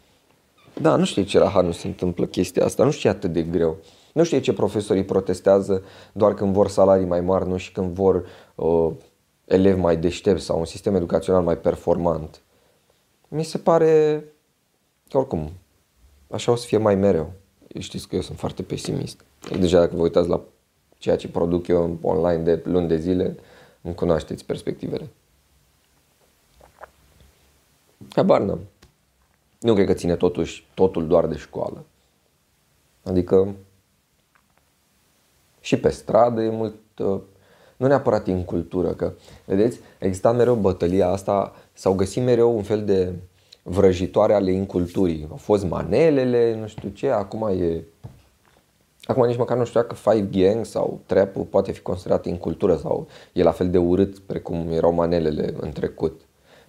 Da, 0.81 0.97
nu 0.97 1.05
știu 1.05 1.23
ce 1.23 1.39
la 1.39 1.61
nu 1.61 1.71
se 1.71 1.87
întâmplă 1.87 2.27
chestia 2.27 2.65
asta, 2.65 2.85
nu 2.85 2.91
știu 2.91 3.11
ce 3.11 3.17
atât 3.17 3.33
de 3.33 3.43
greu. 3.43 3.77
Nu 4.13 4.23
știu 4.23 4.39
ce 4.39 4.53
profesorii 4.53 5.05
protestează 5.05 5.83
doar 6.13 6.35
când 6.35 6.53
vor 6.53 6.69
salarii 6.69 7.07
mai 7.07 7.21
mari, 7.21 7.49
nu 7.49 7.57
și 7.57 7.73
când 7.73 7.95
vor 7.95 8.27
uh, 8.55 8.91
elevi 9.45 9.81
mai 9.81 9.97
deștepți 9.97 10.45
sau 10.45 10.59
un 10.59 10.65
sistem 10.65 10.95
educațional 10.95 11.43
mai 11.43 11.59
performant. 11.59 12.41
Mi 13.29 13.43
se 13.43 13.59
pare 13.59 14.25
că 14.25 14.25
oricum, 15.17 15.53
așa 16.31 16.53
o 16.53 16.55
să 16.55 16.67
fie 16.67 16.79
mai 16.79 16.95
mereu. 16.95 17.33
Știți 17.79 18.09
că 18.09 18.15
eu 18.15 18.21
sunt 18.21 18.39
foarte 18.39 18.63
pesimist. 18.63 19.25
Deja 19.59 19.79
dacă 19.79 19.97
vă 19.97 20.03
uitați 20.03 20.29
la 20.29 20.41
ceea 20.99 21.17
ce 21.17 21.29
produc 21.29 21.67
eu 21.67 21.99
online 22.03 22.43
de 22.43 22.63
luni 22.65 22.89
de 22.89 22.97
zile, 22.97 23.37
îmi 23.83 23.95
cunoașteți 23.95 24.45
perspectivele. 24.45 25.09
Habar 28.15 28.41
n-am. 28.41 28.61
Nu 29.61 29.75
cred 29.75 29.87
că 29.87 29.93
ține 29.93 30.17
totuși 30.17 30.67
totul 30.75 31.07
doar 31.07 31.27
de 31.27 31.37
școală. 31.37 31.85
Adică 33.03 33.55
și 35.61 35.77
pe 35.77 35.89
stradă 35.89 36.43
e 36.43 36.51
mult, 36.51 36.75
uh, 36.99 37.21
nu 37.77 37.87
neapărat 37.87 38.27
în 38.27 38.45
cultură, 38.45 38.93
că, 38.93 39.13
vedeți, 39.45 39.79
exista 39.99 40.33
mereu 40.33 40.55
bătălia 40.55 41.09
asta, 41.09 41.55
s-au 41.73 41.95
găsit 41.95 42.23
mereu 42.23 42.57
un 42.57 42.63
fel 42.63 42.85
de 42.85 43.13
vrăjitoare 43.63 44.35
ale 44.35 44.51
inculturii. 44.51 45.27
Au 45.31 45.37
fost 45.37 45.65
manelele, 45.65 46.57
nu 46.61 46.67
știu 46.67 46.89
ce, 46.89 47.09
acum 47.09 47.49
e... 47.49 47.85
Acum 49.05 49.27
nici 49.27 49.37
măcar 49.37 49.57
nu 49.57 49.65
știu 49.65 49.81
dacă 49.81 49.95
Five 49.95 50.29
Gang 50.31 50.65
sau 50.65 51.01
trap 51.07 51.37
poate 51.51 51.73
fi 51.73 51.81
considerat 51.81 52.27
incultură 52.27 52.77
sau 52.77 53.07
e 53.33 53.43
la 53.43 53.51
fel 53.51 53.71
de 53.71 53.79
urât 53.79 54.19
precum 54.19 54.67
erau 54.71 54.93
manelele 54.93 55.55
în 55.61 55.71
trecut. 55.71 56.21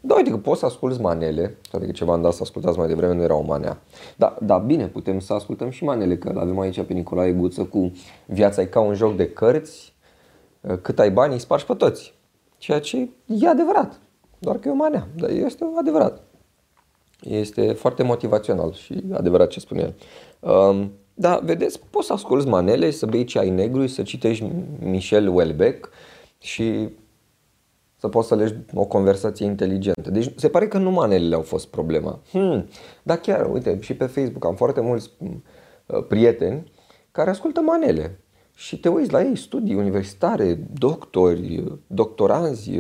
Da, 0.02 0.16
uite 0.16 0.30
că 0.30 0.38
poți 0.38 0.60
să 0.60 0.66
asculti 0.66 1.02
manele, 1.02 1.58
toate 1.70 1.86
că 1.86 1.92
ceva 1.92 2.14
am 2.14 2.22
dat 2.22 2.34
să 2.34 2.40
ascultați 2.42 2.78
mai 2.78 2.88
devreme, 2.88 3.14
nu 3.14 3.22
era 3.22 3.36
o 3.36 3.42
manea. 3.42 3.82
Da, 4.16 4.38
da, 4.42 4.58
bine, 4.58 4.88
putem 4.88 5.20
să 5.20 5.34
ascultăm 5.34 5.70
și 5.70 5.84
manele, 5.84 6.18
că 6.18 6.34
avem 6.36 6.60
aici 6.60 6.82
pe 6.82 6.94
Nicolae 6.94 7.32
Guță 7.32 7.64
cu 7.64 7.92
Viața 8.26 8.62
e 8.62 8.66
ca 8.66 8.80
un 8.80 8.94
joc 8.94 9.16
de 9.16 9.30
cărți, 9.30 9.94
cât 10.82 11.00
ai 11.00 11.12
bani 11.12 11.34
îi 11.34 11.40
spargi 11.40 11.66
pe 11.66 11.74
toți. 11.74 12.14
Ceea 12.58 12.80
ce 12.80 13.10
e 13.26 13.48
adevărat, 13.48 14.00
doar 14.40 14.58
că 14.58 14.68
e 14.68 14.72
o 14.72 14.76
manea, 14.76 15.08
dar 15.16 15.30
este 15.30 15.66
adevărat. 15.80 16.22
Este 17.24 17.74
foarte 17.74 18.04
motivațional 18.04 18.74
și 18.74 19.04
adevărat 19.12 19.48
ce 19.48 19.60
spune 19.60 19.82
el. 19.82 19.96
Um, 20.52 20.92
da, 21.14 21.40
vedeți, 21.44 21.80
poți 21.90 22.08
să 22.08 22.14
asculti 22.14 22.48
manele, 22.48 22.92
să 22.92 23.06
bei 23.06 23.24
ceai 23.24 23.50
negru, 23.50 23.88
să 23.88 24.02
citești 24.02 24.52
Michel 24.80 25.32
Houellebecq 25.32 25.90
și 26.38 26.90
să 27.96 28.08
poți 28.08 28.28
să 28.28 28.36
legi 28.36 28.54
o 28.74 28.86
conversație 28.86 29.46
inteligentă. 29.46 30.12
Deci 30.12 30.32
se 30.36 30.50
pare 30.50 30.68
că 30.68 30.78
nu 30.78 30.92
manelele 30.92 31.36
au 31.36 31.42
fost 31.42 31.68
problema. 31.68 32.20
Hmm. 32.32 32.68
Dar 33.04 33.18
chiar, 33.18 33.50
uite, 33.52 33.78
și 33.82 33.94
pe 33.96 34.06
Facebook 34.06 34.46
am 34.46 34.56
foarte 34.56 34.82
mulți 34.82 35.10
uh, 35.18 36.06
prieteni 36.08 36.72
care 37.12 37.30
ascultă 37.30 37.62
manele 37.62 38.20
și 38.56 38.80
te 38.80 38.90
uiți 38.90 39.12
la 39.12 39.22
ei, 39.22 39.36
studii 39.36 39.76
universitare, 39.76 40.68
doctori, 40.74 41.64
doctoranzi, 41.88 42.78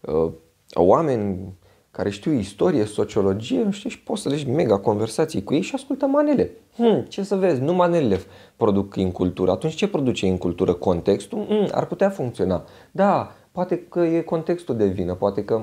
uh, 0.00 0.32
oameni 0.74 1.54
care 1.90 2.10
știu 2.10 2.32
istorie, 2.32 2.84
sociologie, 2.84 3.62
nu 3.62 3.70
știu, 3.70 3.90
și 3.90 4.02
poți 4.02 4.22
să 4.22 4.28
legi 4.28 4.50
mega 4.50 4.78
conversații 4.78 5.44
cu 5.44 5.54
ei 5.54 5.60
și 5.60 5.74
ascultă 5.74 6.06
manele. 6.06 6.50
Hmm, 6.76 7.02
ce 7.08 7.22
să 7.22 7.36
vezi, 7.36 7.60
nu 7.60 7.74
manelele 7.74 8.20
produc 8.56 8.96
în 8.96 9.12
cultură. 9.12 9.50
Atunci 9.50 9.74
ce 9.74 9.88
produce 9.88 10.26
în 10.26 10.38
cultură? 10.38 10.72
Contextul? 10.72 11.44
Hmm, 11.48 11.68
ar 11.70 11.86
putea 11.86 12.10
funcționa. 12.10 12.64
Da, 12.90 13.34
Poate 13.52 13.78
că 13.78 14.00
e 14.00 14.20
contextul 14.20 14.76
de 14.76 14.86
vină, 14.86 15.14
poate 15.14 15.44
că 15.44 15.62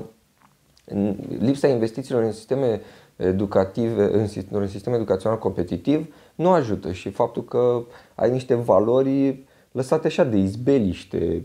lipsa 1.38 1.68
investițiilor 1.68 2.22
în 2.22 2.32
sisteme 2.32 2.80
educative, 3.16 4.02
în, 4.12 4.26
în 4.50 4.68
sistem 4.68 4.92
educațional 4.92 5.38
competitiv 5.38 6.14
nu 6.34 6.50
ajută 6.50 6.92
și 6.92 7.10
faptul 7.10 7.44
că 7.44 7.84
ai 8.14 8.30
niște 8.30 8.54
valori 8.54 9.44
lăsate 9.72 10.06
așa 10.06 10.24
de 10.24 10.36
izbeliște 10.36 11.44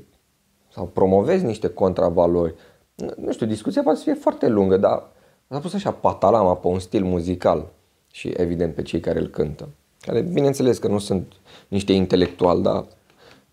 sau 0.69 0.85
promovezi 0.85 1.45
niște 1.45 1.67
contravalori. 1.67 2.55
Nu 2.95 3.31
știu, 3.31 3.45
discuția 3.45 3.81
poate 3.81 3.97
să 3.97 4.03
fie 4.03 4.13
foarte 4.13 4.47
lungă, 4.47 4.77
dar 4.77 5.03
a 5.47 5.59
pus 5.59 5.73
așa 5.73 5.91
patalama 5.91 6.55
pe 6.55 6.67
un 6.67 6.79
stil 6.79 7.03
muzical 7.03 7.71
și 8.11 8.27
evident 8.27 8.75
pe 8.75 8.81
cei 8.81 8.99
care 8.99 9.19
îl 9.19 9.27
cântă. 9.27 9.69
Care 9.99 10.21
bineînțeles 10.21 10.77
că 10.77 10.87
nu 10.87 10.97
sunt 10.97 11.33
niște 11.67 11.93
intelectuali, 11.93 12.61
dar 12.61 12.85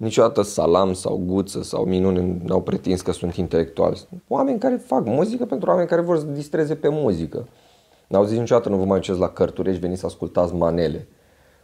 Niciodată 0.01 0.43
Salam 0.43 0.93
sau 0.93 1.23
Guță 1.27 1.63
sau 1.63 1.85
Minune 1.85 2.39
n-au 2.45 2.63
pretins 2.63 3.01
că 3.01 3.13
sunt 3.13 3.35
intelectuali. 3.35 3.97
Sunt 3.97 4.23
oameni 4.29 4.59
care 4.59 4.77
fac 4.77 5.05
muzică 5.05 5.45
pentru 5.45 5.71
oameni 5.71 5.89
care 5.89 6.01
vor 6.01 6.19
să 6.19 6.25
distreze 6.25 6.75
pe 6.75 6.89
muzică. 6.89 7.49
N-au 8.09 8.25
zis 8.25 8.39
niciodată 8.39 8.69
nu 8.69 8.77
vă 8.77 8.85
mai 8.85 8.99
duceți 8.99 9.19
la 9.19 9.29
cărturești, 9.29 9.81
veniți 9.81 10.01
să 10.01 10.07
ascultați 10.07 10.55
manele. 10.55 11.09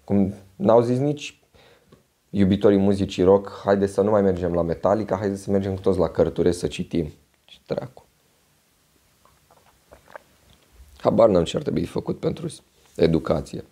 Cum 0.04 0.34
n-au 0.56 0.80
zis 0.80 0.98
nici 0.98 1.40
iubitorii 2.30 2.78
muzicii 2.78 3.22
rock, 3.22 3.60
haide 3.64 3.86
să 3.86 4.00
nu 4.00 4.10
mai 4.10 4.22
mergem 4.22 4.52
la 4.52 4.62
Metallica, 4.62 5.16
haide 5.16 5.36
să 5.36 5.50
mergem 5.50 5.74
cu 5.74 5.80
toți 5.80 5.98
la 5.98 6.08
cărturești 6.08 6.60
să 6.60 6.66
citim. 6.66 7.12
Ce 7.46 7.58
dracu. 7.66 8.06
Habar 10.96 11.28
n-am 11.28 11.44
ce 11.44 11.56
ar 11.56 11.62
trebui 11.62 11.84
făcut 11.84 12.18
pentru 12.18 12.46
educație. 12.96 13.64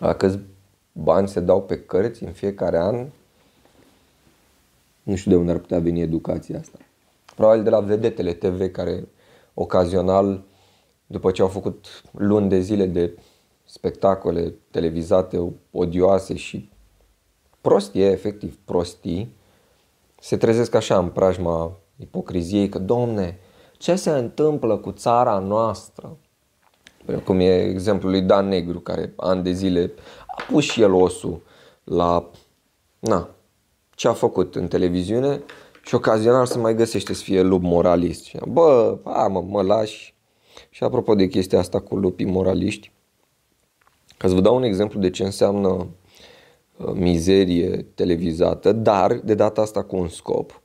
Dacă 0.00 0.40
bani 0.92 1.28
se 1.28 1.40
dau 1.40 1.62
pe 1.62 1.80
cărți 1.80 2.22
în 2.24 2.32
fiecare 2.32 2.78
an. 2.78 3.06
Nu 5.02 5.16
știu 5.16 5.30
de 5.30 5.36
unde 5.36 5.50
ar 5.50 5.58
putea 5.58 5.78
veni 5.78 6.00
educația 6.00 6.58
asta. 6.58 6.78
Probabil 7.34 7.62
de 7.62 7.70
la 7.70 7.80
vedetele 7.80 8.32
TV 8.32 8.70
care 8.72 9.08
ocazional, 9.54 10.42
după 11.06 11.30
ce 11.30 11.42
au 11.42 11.48
făcut 11.48 12.02
luni 12.10 12.48
de 12.48 12.60
zile 12.60 12.86
de 12.86 13.18
spectacole 13.64 14.54
televizate 14.70 15.52
odioase 15.70 16.36
și 16.36 16.70
prostie, 17.60 18.10
efectiv 18.10 18.58
prostii, 18.64 19.34
se 20.24 20.36
trezesc 20.36 20.74
așa 20.74 20.98
în 20.98 21.08
prajma 21.08 21.76
ipocriziei 21.96 22.68
că, 22.68 22.78
domne, 22.78 23.38
ce 23.78 23.94
se 23.94 24.10
întâmplă 24.10 24.76
cu 24.76 24.92
țara 24.92 25.38
noastră? 25.38 26.16
Cum 27.24 27.40
e 27.40 27.62
exemplul 27.62 28.10
lui 28.10 28.22
Dan 28.22 28.48
Negru, 28.48 28.80
care 28.80 29.12
ani 29.16 29.42
de 29.42 29.52
zile 29.52 29.92
a 30.26 30.42
pus 30.50 30.64
și 30.64 30.82
el 30.82 30.92
osul 30.92 31.42
la 31.84 32.30
na, 32.98 33.28
ce 33.94 34.08
a 34.08 34.12
făcut 34.12 34.54
în 34.54 34.68
televiziune 34.68 35.42
și 35.84 35.94
ocazional 35.94 36.46
se 36.46 36.58
mai 36.58 36.74
găsește 36.74 37.14
să 37.14 37.22
fie 37.22 37.42
lup 37.42 37.62
moralist. 37.62 38.38
Bă, 38.48 38.98
a, 39.02 39.26
mă, 39.26 39.40
mă 39.40 39.62
lași. 39.62 40.14
Și 40.70 40.84
apropo 40.84 41.14
de 41.14 41.26
chestia 41.26 41.58
asta 41.58 41.80
cu 41.80 41.96
lupii 41.96 42.26
moraliști, 42.26 42.92
ca 44.16 44.28
să 44.28 44.34
vă 44.34 44.40
dau 44.40 44.56
un 44.56 44.62
exemplu 44.62 45.00
de 45.00 45.10
ce 45.10 45.24
înseamnă 45.24 45.68
uh, 45.68 45.86
mizerie 46.94 47.86
televizată, 47.94 48.72
dar 48.72 49.12
de 49.12 49.34
data 49.34 49.60
asta 49.60 49.82
cu 49.82 49.96
un 49.96 50.08
scop. 50.08 50.62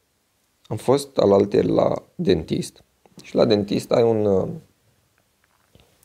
Am 0.68 0.78
fost 0.78 1.18
alalter 1.18 1.66
la 1.66 1.94
dentist 2.16 2.84
și 3.24 3.36
la 3.36 3.46
dentist 3.46 3.92
ai 3.92 4.04
un, 4.04 4.26
uh, 4.26 4.48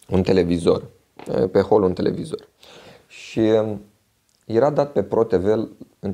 un 0.08 0.22
televizor, 0.22 0.84
pe 1.50 1.60
hol 1.60 1.82
un 1.82 1.92
televizor. 1.92 2.48
Și 3.06 3.38
um, 3.38 3.80
era 4.46 4.70
dat 4.70 4.92
pe 4.92 5.02
ProTV, 5.02 5.68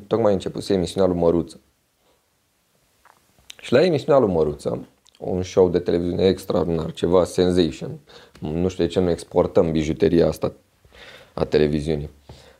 tocmai 0.06 0.32
începuse 0.32 0.74
emisiunea 0.74 1.08
lui 1.10 1.18
Măruță. 1.18 1.60
Și 3.60 3.72
la 3.72 3.84
emisiunea 3.84 4.20
lui 4.20 4.32
Măruță, 4.32 4.88
un 5.18 5.42
show 5.42 5.68
de 5.68 5.78
televiziune 5.78 6.26
extraordinar, 6.26 6.92
ceva 6.92 7.24
sensation. 7.24 7.98
Nu 8.38 8.68
știu 8.68 8.84
de 8.84 8.90
ce 8.90 9.00
nu 9.00 9.10
exportăm 9.10 9.72
bijuteria 9.72 10.26
asta 10.26 10.52
a 11.34 11.44
televiziunii. 11.44 12.10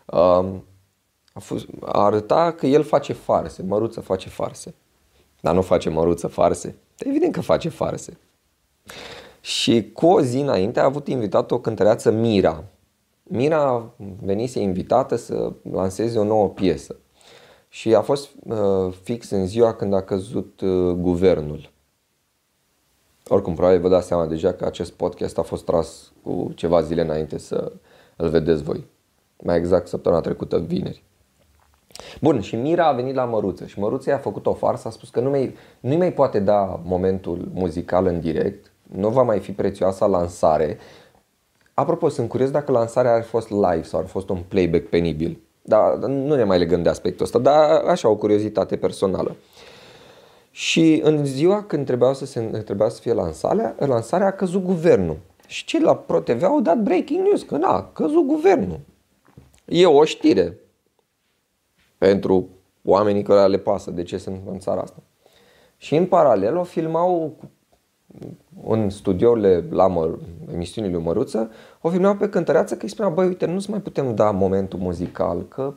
Um, 0.07 0.65
a, 1.33 1.39
fost, 1.39 1.67
a 1.81 2.05
arăta 2.05 2.53
că 2.53 2.67
el 2.67 2.83
face 2.83 3.13
farse, 3.13 3.63
Măruță 3.63 4.01
face 4.01 4.29
farse. 4.29 4.75
Dar 5.41 5.55
nu 5.55 5.63
face 5.63 5.91
Măruță 5.91 6.27
farse. 6.27 6.77
Evident 6.99 7.33
că 7.33 7.41
face 7.41 7.69
farse. 7.69 8.19
Și 9.41 9.91
cu 9.93 10.07
o 10.07 10.21
zi 10.21 10.39
înainte 10.39 10.81
a 10.81 10.85
avut 10.85 11.09
invitat 11.09 11.51
o 11.51 11.61
cântăreață 11.61 12.11
Mira, 12.11 12.65
Mira 13.23 13.91
venise 14.23 14.61
invitată 14.61 15.17
să 15.17 15.53
lanseze 15.73 16.19
o 16.19 16.25
nouă 16.25 16.49
piesă 16.49 16.97
și 17.69 17.95
a 17.95 18.01
fost 18.01 18.29
uh, 18.45 18.93
fix 19.03 19.31
în 19.31 19.47
ziua 19.47 19.75
când 19.75 19.95
a 19.95 20.03
căzut 20.03 20.61
uh, 20.61 20.93
guvernul. 20.93 21.71
Oricum, 23.29 23.55
probabil 23.55 23.81
vă 23.81 23.89
dați 23.89 24.07
seama 24.07 24.27
deja 24.27 24.53
că 24.53 24.65
acest 24.65 24.93
podcast 24.93 25.39
a 25.39 25.43
fost 25.43 25.65
tras 25.65 26.13
cu 26.23 26.53
ceva 26.55 26.83
zile 26.83 27.03
înainte 27.03 27.39
să 27.39 27.73
îl 28.17 28.29
vedeți 28.29 28.63
voi. 28.63 28.87
Mai 29.43 29.57
exact 29.57 29.89
săptămâna 29.89 30.21
trecută, 30.21 30.59
vineri. 30.59 31.03
Bun, 32.21 32.41
și 32.41 32.57
Mira 32.57 32.87
a 32.87 32.93
venit 32.93 33.15
la 33.15 33.25
Măruță 33.25 33.67
și 33.67 33.79
Măruță 33.79 34.11
i-a 34.11 34.19
făcut 34.19 34.47
o 34.47 34.53
farsă, 34.53 34.89
a 34.89 34.91
spus 34.91 35.09
că 35.09 35.21
nu 35.21 35.31
mai, 35.31 35.57
nu 35.81 35.97
mai 35.97 36.13
poate 36.13 36.41
da 36.41 36.81
momentul 36.85 37.49
muzical 37.53 38.07
în 38.07 38.21
direct, 38.21 38.73
nu 38.83 39.09
va 39.09 39.23
mai 39.23 39.39
fi 39.39 39.53
prețioasa 39.53 40.07
lansare. 40.07 40.79
Apropo, 41.75 42.09
sunt 42.09 42.29
curios 42.29 42.51
dacă 42.51 42.73
lansarea 42.73 43.15
ar 43.15 43.23
fost 43.23 43.51
live 43.51 43.83
sau 43.83 44.01
ar 44.01 44.07
fost 44.07 44.29
un 44.29 44.43
playback 44.49 44.85
penibil. 44.85 45.41
Dar 45.63 45.95
nu 45.97 46.35
ne 46.35 46.45
mai 46.45 46.59
legăm 46.59 46.83
de 46.83 46.89
aspectul 46.89 47.25
ăsta, 47.25 47.39
dar 47.39 47.83
așa 47.87 48.09
o 48.09 48.17
curiozitate 48.17 48.77
personală. 48.77 49.37
Și 50.51 51.01
în 51.05 51.25
ziua 51.25 51.63
când 51.63 51.87
trebuia 51.87 52.13
să, 52.13 52.27
se, 52.27 52.41
trebuia 52.41 52.89
să 52.89 53.01
fie 53.01 53.13
lansarea, 53.13 53.75
lansarea 53.79 54.27
a 54.27 54.31
căzut 54.33 54.65
guvernul. 54.65 55.19
Și 55.47 55.65
cei 55.65 55.81
la 55.81 55.95
ProTV 55.95 56.43
au 56.43 56.61
dat 56.61 56.79
breaking 56.79 57.27
news, 57.27 57.43
că 57.43 57.57
na, 57.57 57.69
a 57.69 57.91
căzut 57.93 58.27
guvernul. 58.27 58.81
E 59.65 59.87
o 59.87 60.05
știre 60.05 60.59
pentru 62.01 62.49
oamenii 62.85 63.23
care 63.23 63.47
le 63.47 63.59
pasă 63.59 63.91
de 63.91 64.03
ce 64.03 64.19
sunt 64.19 64.41
în 64.47 64.59
țara 64.59 64.81
asta. 64.81 65.03
Și 65.77 65.97
în 65.97 66.07
paralel 66.07 66.57
o 66.57 66.63
filmau 66.63 67.37
în 68.65 68.91
studiourile 68.91 69.65
la 69.71 69.87
mă, 69.87 70.19
emisiunii 70.53 70.91
lui 70.91 71.03
Măruță, 71.03 71.51
o 71.81 71.91
filmau 71.91 72.17
pe 72.17 72.29
cântăreață 72.29 72.75
că 72.75 72.83
îi 72.83 72.91
spunea, 72.91 73.11
băi, 73.11 73.27
uite, 73.27 73.47
nu-ți 73.47 73.71
mai 73.71 73.81
putem 73.81 74.15
da 74.15 74.31
momentul 74.31 74.79
muzical, 74.79 75.49
că 75.49 75.75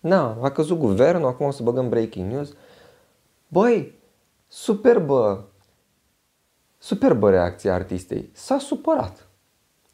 na, 0.00 0.38
a 0.40 0.50
căzut 0.50 0.78
guvernul, 0.78 1.28
acum 1.28 1.46
o 1.46 1.50
să 1.50 1.62
băgăm 1.62 1.88
breaking 1.88 2.32
news. 2.32 2.54
Băi, 3.48 3.94
superbă, 4.48 5.48
superbă 6.78 7.30
reacția 7.30 7.74
artistei. 7.74 8.30
S-a 8.32 8.58
supărat. 8.58 9.28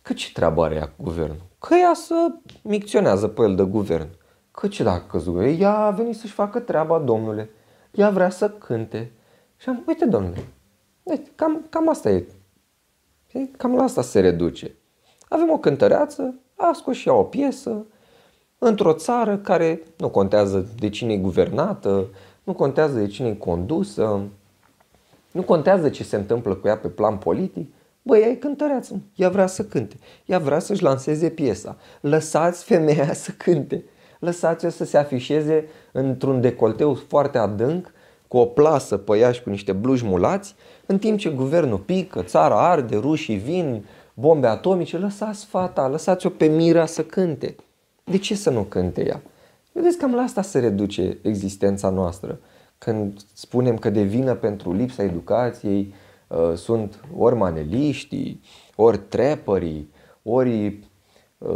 Că 0.02 0.12
ce 0.12 0.33
treabă 0.33 0.64
are 0.64 0.74
ea 0.74 0.88
cu 0.88 1.02
guvernul? 1.02 1.42
Că 1.59 1.74
ea 1.74 1.94
să 1.94 2.28
micționează 2.62 3.28
pe 3.28 3.42
el 3.42 3.54
de 3.54 3.62
guvern. 3.62 4.09
Că 4.55 4.69
ce 4.69 4.83
dacă 4.83 5.05
căzut? 5.11 5.43
Ea 5.59 5.77
a 5.77 5.90
venit 5.90 6.17
să-și 6.17 6.33
facă 6.33 6.59
treaba, 6.61 6.99
domnule. 6.99 7.51
Ea 7.90 8.11
vrea 8.11 8.31
să 8.31 8.51
cânte. 8.51 9.12
Și 9.57 9.69
am, 9.69 9.83
uite, 9.87 10.05
domnule, 10.05 10.45
uite, 11.03 11.31
cam, 11.35 11.67
cam 11.71 11.88
asta 11.88 12.11
e. 12.11 12.27
Cam 13.57 13.75
la 13.75 13.83
asta 13.83 14.03
se 14.03 14.21
reduce. 14.21 14.75
Avem 15.29 15.51
o 15.51 15.59
cântăreață, 15.59 16.35
a 16.57 16.73
scos 16.75 16.97
și 16.97 17.09
ea 17.09 17.14
o 17.14 17.23
piesă, 17.23 17.87
într-o 18.59 18.93
țară 18.93 19.37
care 19.37 19.83
nu 19.97 20.09
contează 20.09 20.69
de 20.79 20.88
cine 20.88 21.12
e 21.12 21.17
guvernată, 21.17 22.09
nu 22.45 22.53
contează 22.53 22.99
de 22.99 23.07
cine 23.07 23.29
e 23.29 23.35
condusă, 23.35 24.23
nu 25.31 25.43
contează 25.43 25.88
ce 25.88 26.05
se 26.05 26.17
întâmplă 26.17 26.55
cu 26.55 26.67
ea 26.67 26.77
pe 26.77 26.88
plan 26.88 27.17
politic. 27.17 27.75
Băi, 28.03 28.21
ea 28.21 28.29
e 28.29 28.35
cântăreață, 28.35 29.01
ea 29.14 29.29
vrea 29.29 29.47
să 29.47 29.64
cânte, 29.64 29.97
ea 30.25 30.38
vrea 30.38 30.59
să-și 30.59 30.83
lanseze 30.83 31.29
piesa. 31.29 31.77
Lăsați 32.01 32.64
femeia 32.64 33.12
să 33.25 33.31
cânte 33.31 33.85
lăsați-o 34.25 34.69
să 34.69 34.85
se 34.85 34.99
afișeze 34.99 35.65
într-un 35.93 36.41
decolteu 36.41 36.95
foarte 36.95 37.39
adânc, 37.39 37.93
cu 38.29 38.37
o 38.37 38.45
plasă 38.45 38.97
pe 38.97 39.19
ea 39.19 39.33
și 39.33 39.43
cu 39.43 39.51
niște 39.51 39.73
bluși 39.73 40.05
mulați, 40.05 40.55
în 40.87 40.99
timp 40.99 41.19
ce 41.19 41.31
guvernul 41.31 41.79
pică, 41.79 42.23
țara 42.23 42.71
arde, 42.71 42.97
rușii 42.97 43.37
vin, 43.37 43.85
bombe 44.15 44.47
atomice, 44.47 44.99
lăsați 44.99 45.47
fata, 45.47 45.89
lăsați-o 45.89 46.29
pe 46.29 46.47
Mira 46.47 46.87
să 46.87 47.03
cânte. 47.03 47.55
De 48.05 48.19
ce 48.19 48.35
să 48.35 48.51
nu 48.51 48.63
cânte 48.63 49.07
ea? 49.07 49.23
Vedeți, 49.73 49.99
cam 49.99 50.15
la 50.15 50.23
asta 50.23 50.43
se 50.43 50.59
reduce 50.59 51.19
existența 51.23 51.89
noastră. 51.89 52.39
Când 52.79 53.21
spunem 53.33 53.77
că 53.77 53.91
de 53.91 54.03
vină 54.03 54.35
pentru 54.35 54.73
lipsa 54.73 55.03
educației 55.03 55.95
uh, 56.27 56.53
sunt 56.55 57.01
ori 57.17 57.35
maneliștii, 57.35 58.41
ori 58.77 58.99
trepării, 58.99 59.91
ori 60.23 60.79
Uh, 60.79 60.93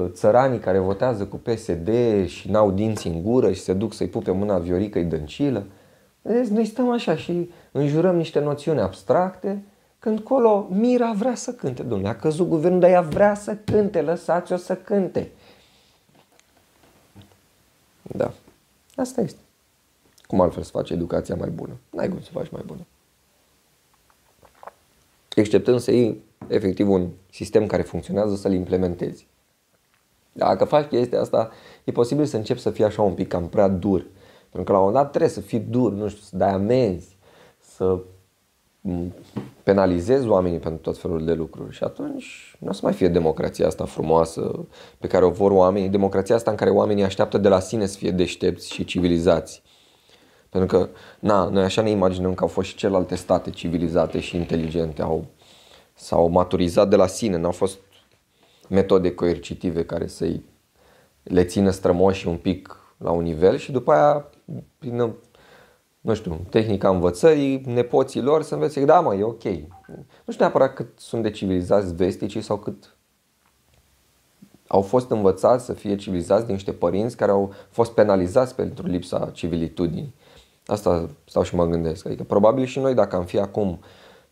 țăranii 0.06 0.58
care 0.58 0.78
votează 0.78 1.26
cu 1.26 1.36
PSD 1.36 1.90
și 2.26 2.50
n-au 2.50 2.70
dinți 2.70 3.06
în 3.06 3.22
gură 3.22 3.52
și 3.52 3.60
se 3.60 3.72
duc 3.72 3.92
să-i 3.92 4.08
pupe 4.08 4.30
mâna 4.30 4.58
Viorică-i 4.58 5.04
dăncilă. 5.04 5.66
Vedeți, 6.22 6.52
noi 6.52 6.64
stăm 6.64 6.90
așa 6.90 7.16
și 7.16 7.50
înjurăm 7.72 8.16
niște 8.16 8.40
noțiuni 8.40 8.80
abstracte 8.80 9.62
când 9.98 10.20
colo 10.20 10.68
Mira 10.70 11.12
vrea 11.12 11.34
să 11.34 11.52
cânte. 11.52 11.82
Domnule, 11.82 12.10
a 12.10 12.16
căzut 12.16 12.48
guvernul, 12.48 12.80
dar 12.80 12.90
ea 12.90 13.00
vrea 13.00 13.34
să 13.34 13.56
cânte, 13.56 14.02
lăsați-o 14.02 14.56
să 14.56 14.76
cânte. 14.76 15.30
Da, 18.02 18.32
asta 18.96 19.20
este. 19.20 19.40
Cum 20.26 20.40
altfel 20.40 20.62
să 20.62 20.70
faci 20.70 20.90
educația 20.90 21.34
mai 21.34 21.48
bună? 21.48 21.72
N-ai 21.90 22.08
cum 22.08 22.20
să 22.20 22.30
faci 22.32 22.50
mai 22.50 22.62
bună. 22.66 22.86
Exceptând 25.34 25.80
să 25.80 25.90
iei 25.90 26.22
efectiv 26.46 26.88
un 26.88 27.08
sistem 27.30 27.66
care 27.66 27.82
funcționează 27.82 28.36
să-l 28.36 28.52
implementezi. 28.52 29.26
Dacă 30.38 30.64
faci 30.64 30.88
chestia 30.88 31.20
asta, 31.20 31.50
e 31.84 31.92
posibil 31.92 32.24
să 32.24 32.36
începi 32.36 32.60
să 32.60 32.70
fii 32.70 32.84
așa 32.84 33.02
un 33.02 33.12
pic 33.12 33.28
cam 33.28 33.48
prea 33.48 33.68
dur. 33.68 34.06
Pentru 34.50 34.62
că 34.62 34.72
la 34.72 34.78
un 34.78 34.84
moment 34.84 35.02
dat 35.02 35.08
trebuie 35.08 35.30
să 35.30 35.40
fii 35.40 35.58
dur, 35.58 35.92
nu 35.92 36.08
știu, 36.08 36.22
să 36.22 36.36
dai 36.36 36.50
amenzi, 36.50 37.16
să 37.60 37.98
penalizezi 39.62 40.28
oamenii 40.28 40.58
pentru 40.58 40.80
tot 40.80 40.98
felul 40.98 41.24
de 41.24 41.32
lucruri 41.32 41.74
și 41.74 41.84
atunci 41.84 42.56
nu 42.58 42.68
o 42.68 42.72
să 42.72 42.80
mai 42.82 42.92
fie 42.92 43.08
democrația 43.08 43.66
asta 43.66 43.84
frumoasă 43.84 44.66
pe 44.98 45.06
care 45.06 45.24
o 45.24 45.30
vor 45.30 45.50
oamenii, 45.50 45.88
democrația 45.88 46.34
asta 46.34 46.50
în 46.50 46.56
care 46.56 46.70
oamenii 46.70 47.04
așteaptă 47.04 47.38
de 47.38 47.48
la 47.48 47.60
sine 47.60 47.86
să 47.86 47.96
fie 47.96 48.10
deștepți 48.10 48.72
și 48.72 48.84
civilizați. 48.84 49.62
Pentru 50.48 50.78
că, 50.78 50.88
na, 51.20 51.48
noi 51.48 51.62
așa 51.62 51.82
ne 51.82 51.90
imaginăm 51.90 52.34
că 52.34 52.42
au 52.42 52.48
fost 52.48 52.68
și 52.68 52.76
celelalte 52.76 53.14
state 53.14 53.50
civilizate 53.50 54.20
și 54.20 54.36
inteligente, 54.36 55.02
au, 55.02 55.24
s-au 55.94 56.28
maturizat 56.28 56.88
de 56.88 56.96
la 56.96 57.06
sine, 57.06 57.36
n-au 57.36 57.52
fost 57.52 57.78
metode 58.68 59.14
coercitive 59.14 59.84
care 59.84 60.06
să-i 60.06 60.42
le 61.22 61.44
țină 61.44 61.70
strămoși 61.70 62.28
un 62.28 62.36
pic 62.36 62.76
la 62.96 63.10
un 63.10 63.22
nivel 63.22 63.56
și 63.56 63.72
după 63.72 63.92
aia, 63.92 64.26
prin, 64.78 65.12
nu 66.00 66.14
știu, 66.14 66.40
tehnica 66.50 66.88
învățării, 66.88 67.62
nepoții 67.66 68.20
lor 68.20 68.42
să 68.42 68.54
învețe, 68.54 68.84
da 68.84 69.00
mă, 69.00 69.14
e 69.14 69.22
ok. 69.22 69.44
Nu 70.24 70.32
știu 70.32 70.44
neapărat 70.44 70.74
cât 70.74 70.88
sunt 70.96 71.22
de 71.22 71.30
civilizați 71.30 71.94
vesticii 71.94 72.40
sau 72.40 72.56
cât 72.56 72.96
au 74.66 74.82
fost 74.82 75.10
învățați 75.10 75.64
să 75.64 75.72
fie 75.72 75.96
civilizați 75.96 76.46
de 76.46 76.52
niște 76.52 76.72
părinți 76.72 77.16
care 77.16 77.30
au 77.30 77.52
fost 77.70 77.92
penalizați 77.92 78.54
pentru 78.54 78.86
lipsa 78.86 79.30
civilitudinii. 79.32 80.14
Asta 80.66 81.08
stau 81.24 81.42
și 81.42 81.54
mă 81.54 81.66
gândesc. 81.66 82.06
Adică 82.06 82.22
probabil 82.22 82.64
și 82.64 82.78
noi 82.78 82.94
dacă 82.94 83.16
am 83.16 83.24
fi 83.24 83.38
acum 83.38 83.80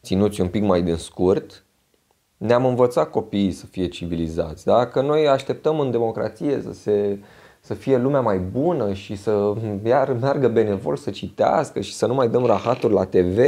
ținuți 0.03 0.40
un 0.40 0.49
pic 0.49 0.62
mai 0.62 0.83
din 0.83 0.96
scurt, 0.96 1.64
ne-am 2.37 2.64
învățat 2.64 3.11
copiii 3.11 3.53
să 3.53 3.66
fie 3.66 3.88
civilizați. 3.88 4.64
Da? 4.64 4.87
Că 4.87 5.01
noi 5.01 5.29
așteptăm 5.29 5.81
în 5.81 5.90
democrație 5.90 6.61
să, 6.61 6.72
se, 6.72 7.18
să 7.61 7.75
fie 7.75 7.96
lumea 7.96 8.20
mai 8.20 8.38
bună 8.38 8.92
și 8.92 9.16
să 9.16 9.53
iar 9.85 10.12
meargă 10.12 10.49
benevol 10.49 10.96
să 10.96 11.11
citească 11.11 11.81
și 11.81 11.94
să 11.94 12.07
nu 12.07 12.14
mai 12.14 12.29
dăm 12.29 12.46
rahaturi 12.46 12.92
la 12.92 13.05
TV 13.05 13.38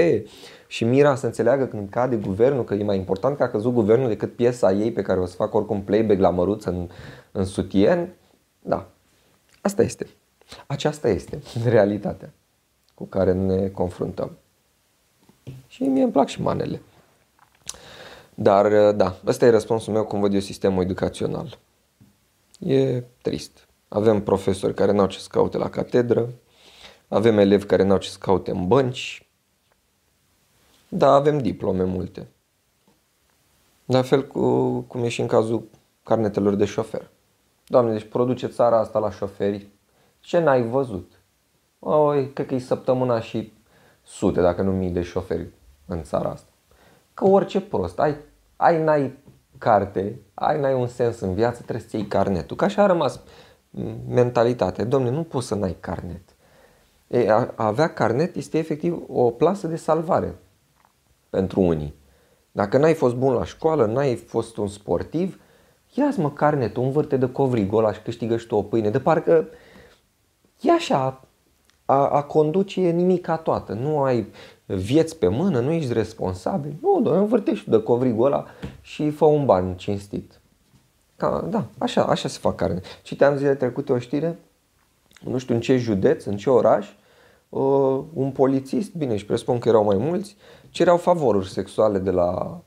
și 0.67 0.85
Mira 0.85 1.15
să 1.15 1.27
înțeleagă 1.27 1.67
când 1.67 1.89
cade 1.91 2.17
guvernul 2.17 2.65
că 2.65 2.75
e 2.75 2.85
mai 2.85 2.97
important 2.97 3.37
că 3.37 3.43
a 3.43 3.49
căzut 3.49 3.73
guvernul 3.73 4.09
decât 4.09 4.37
piesa 4.37 4.73
ei 4.73 4.93
pe 4.93 5.03
care 5.03 5.21
o 5.21 5.27
să 5.27 5.35
fac 5.35 5.55
oricum 5.55 5.83
playback 5.83 6.21
la 6.21 6.31
măruț 6.31 6.65
în, 6.65 6.89
în 7.33 7.45
sutien. 7.45 8.09
Da, 8.63 8.89
asta 9.61 9.83
este. 9.83 10.07
Aceasta 10.67 11.09
este 11.09 11.43
realitatea 11.69 12.33
cu 12.95 13.05
care 13.05 13.33
ne 13.33 13.69
confruntăm. 13.69 14.31
Și 15.67 15.83
mie 15.83 16.03
îmi 16.03 16.13
plac 16.13 16.29
și 16.29 16.43
manele. 16.43 16.81
Dar, 18.41 18.73
uh, 18.73 18.95
da, 18.97 19.17
ăsta 19.27 19.45
e 19.45 19.51
răspunsul 19.51 19.93
meu 19.93 20.05
cum 20.05 20.21
văd 20.21 20.35
eu 20.35 20.41
sistemul 20.41 20.83
educațional. 20.83 21.59
E 22.59 23.03
trist. 23.23 23.69
Avem 23.89 24.23
profesori 24.23 24.75
care 24.75 24.93
n-au 24.93 25.07
ce 25.07 25.19
să 25.19 25.29
caute 25.31 25.59
la 25.59 25.71
catedră, 25.71 26.29
avem 27.09 27.39
elevi 27.39 27.67
care 27.67 27.83
n-au 27.83 27.99
ce 27.99 28.09
să 28.09 28.17
caute 28.21 28.51
în 28.51 28.69
bănci, 28.69 29.29
da, 30.89 31.13
avem 31.13 31.39
diplome 31.39 31.85
multe. 31.85 32.29
La 33.85 34.03
fel 34.03 34.27
cu, 34.27 34.81
cum 34.81 35.03
e 35.03 35.09
și 35.09 35.21
în 35.21 35.27
cazul 35.27 35.69
carnetelor 36.03 36.55
de 36.55 36.65
șofer. 36.65 37.11
Doamne, 37.67 37.93
deci 37.93 38.09
produce 38.09 38.47
țara 38.47 38.79
asta 38.79 38.99
la 38.99 39.11
șoferi. 39.11 39.69
Ce 40.21 40.39
n-ai 40.39 40.63
văzut? 40.69 41.13
Oi, 41.79 42.33
cred 42.33 42.47
că 42.47 42.55
e 42.55 42.59
săptămâna 42.59 43.21
și 43.21 43.53
sute, 44.05 44.41
dacă 44.41 44.63
nu 44.63 44.73
mii 44.73 44.91
de 44.91 45.03
șoferi 45.03 45.49
în 45.87 46.03
țara 46.03 46.31
asta. 46.31 46.51
Că 47.19 47.25
orice 47.25 47.61
prost, 47.61 47.99
ai 47.99 48.17
ai, 48.57 48.83
n-ai 48.83 49.19
carte, 49.59 50.21
ai, 50.35 50.61
n-ai 50.61 50.75
un 50.75 50.87
sens 50.87 51.21
în 51.21 51.35
viață, 51.35 51.63
trebuie 51.63 51.87
să 51.89 51.97
iei 51.97 52.07
carnetul. 52.07 52.57
Ca 52.57 52.65
așa 52.65 52.83
a 52.83 52.87
rămas 52.87 53.21
mentalitatea. 54.09 54.85
Domne, 54.85 55.11
nu 55.11 55.23
poți 55.23 55.47
să 55.47 55.55
n-ai 55.55 55.77
carnet. 55.81 56.23
E, 57.07 57.31
a, 57.31 57.53
avea 57.57 57.93
carnet 57.93 58.37
este 58.37 58.59
efectiv 58.59 59.03
o 59.09 59.31
plasă 59.31 59.67
de 59.67 59.77
salvare 59.77 60.35
pentru 61.31 61.61
unii. 61.61 61.95
Dacă 62.53 62.79
n-ai 62.79 62.95
fost 62.95 63.15
bun 63.15 63.33
la 63.33 63.45
școală, 63.45 63.87
n-ai 63.87 64.15
fost 64.15 64.57
un 64.57 64.69
sportiv, 64.69 65.41
ia-ți 65.95 66.21
mă 66.21 66.31
carnetul, 66.31 66.83
învârte 66.83 67.17
de 67.17 67.33
covrigul 67.33 67.79
ăla 67.79 67.93
și 67.93 68.03
câștigă 68.03 68.37
și 68.37 68.47
tu 68.47 68.55
o 68.55 68.63
pâine. 68.63 68.91
De 68.91 69.01
parcă 69.01 69.49
e 70.61 70.73
așa, 70.73 71.25
a, 71.85 72.09
a 72.09 72.23
conduce 72.23 72.81
e 72.81 72.91
nimica 72.91 73.37
toată. 73.37 73.73
Nu 73.73 74.03
ai 74.03 74.33
vieți 74.75 75.19
pe 75.19 75.29
mână, 75.29 75.61
nu 75.61 75.71
ești 75.71 75.93
responsabil. 75.93 76.75
Nu, 76.81 77.01
doar 77.03 77.17
învârtești 77.17 77.71
de 77.71 77.83
covrigul 77.83 78.27
ăla 78.27 78.47
și 78.81 79.11
fă 79.11 79.25
un 79.25 79.45
ban 79.45 79.75
cinstit. 79.77 80.41
Ca, 81.17 81.47
da, 81.51 81.67
așa, 81.79 82.05
așa 82.05 82.29
se 82.29 82.39
fac 82.39 82.55
carne. 82.55 82.81
Citeam 83.03 83.37
zilele 83.37 83.55
trecute 83.55 83.93
o 83.93 83.99
știre, 83.99 84.39
nu 85.21 85.39
știu 85.39 85.55
în 85.55 85.61
ce 85.61 85.77
județ, 85.77 86.25
în 86.25 86.37
ce 86.37 86.51
oraș, 86.51 86.89
uh, 87.49 88.01
un 88.13 88.31
polițist, 88.31 88.95
bine, 88.95 89.17
și 89.17 89.27
presupun 89.27 89.59
că 89.59 89.69
erau 89.69 89.85
mai 89.85 89.97
mulți, 89.97 90.37
cereau 90.71 90.97
favoruri 90.97 91.49
sexuale 91.49 91.99
de 91.99 92.11
la, 92.11 92.61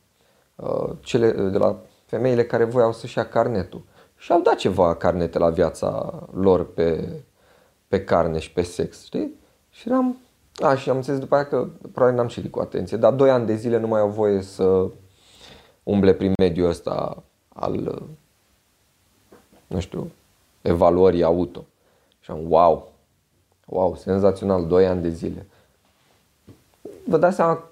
uh, 0.56 0.90
cele, 1.00 1.32
de 1.32 1.58
la 1.58 1.80
femeile 2.06 2.46
care 2.46 2.64
voiau 2.64 2.94
să-și 2.94 3.18
ia 3.18 3.28
carnetul. 3.28 3.82
Și 4.16 4.32
au 4.32 4.42
dat 4.42 4.56
ceva 4.56 4.96
carnete 4.96 5.38
la 5.38 5.50
viața 5.50 6.20
lor 6.34 6.74
pe, 6.74 7.10
pe 7.88 8.04
carne 8.04 8.40
și 8.40 8.52
pe 8.52 8.62
sex, 8.62 9.04
știi? 9.06 9.36
Și 9.70 9.90
eram, 9.90 10.18
a, 10.60 10.76
și 10.76 10.90
am 10.90 10.96
înțeles 10.96 11.20
după 11.20 11.36
aia 11.36 11.46
că 11.46 11.68
probabil 11.92 12.18
n-am 12.18 12.28
citit 12.28 12.52
cu 12.52 12.60
atenție, 12.60 12.98
dar 12.98 13.14
doi 13.14 13.30
ani 13.30 13.46
de 13.46 13.56
zile 13.56 13.78
nu 13.78 13.88
mai 13.88 14.00
au 14.00 14.10
voie 14.10 14.42
să 14.42 14.90
umble 15.84 16.14
prin 16.14 16.34
mediul 16.38 16.70
ăsta 16.70 17.24
al, 17.54 18.06
nu 19.68 19.80
știu, 19.80 20.12
evaluării 20.62 21.24
auto. 21.24 21.66
Și 22.20 22.32
am, 22.32 22.52
wow, 22.52 22.92
wow, 23.66 23.96
senzațional, 23.96 24.66
doi 24.68 24.88
ani 24.88 25.02
de 25.02 25.10
zile. 25.10 25.46
Vă 27.06 27.18
dați 27.18 27.36
seama 27.36 27.64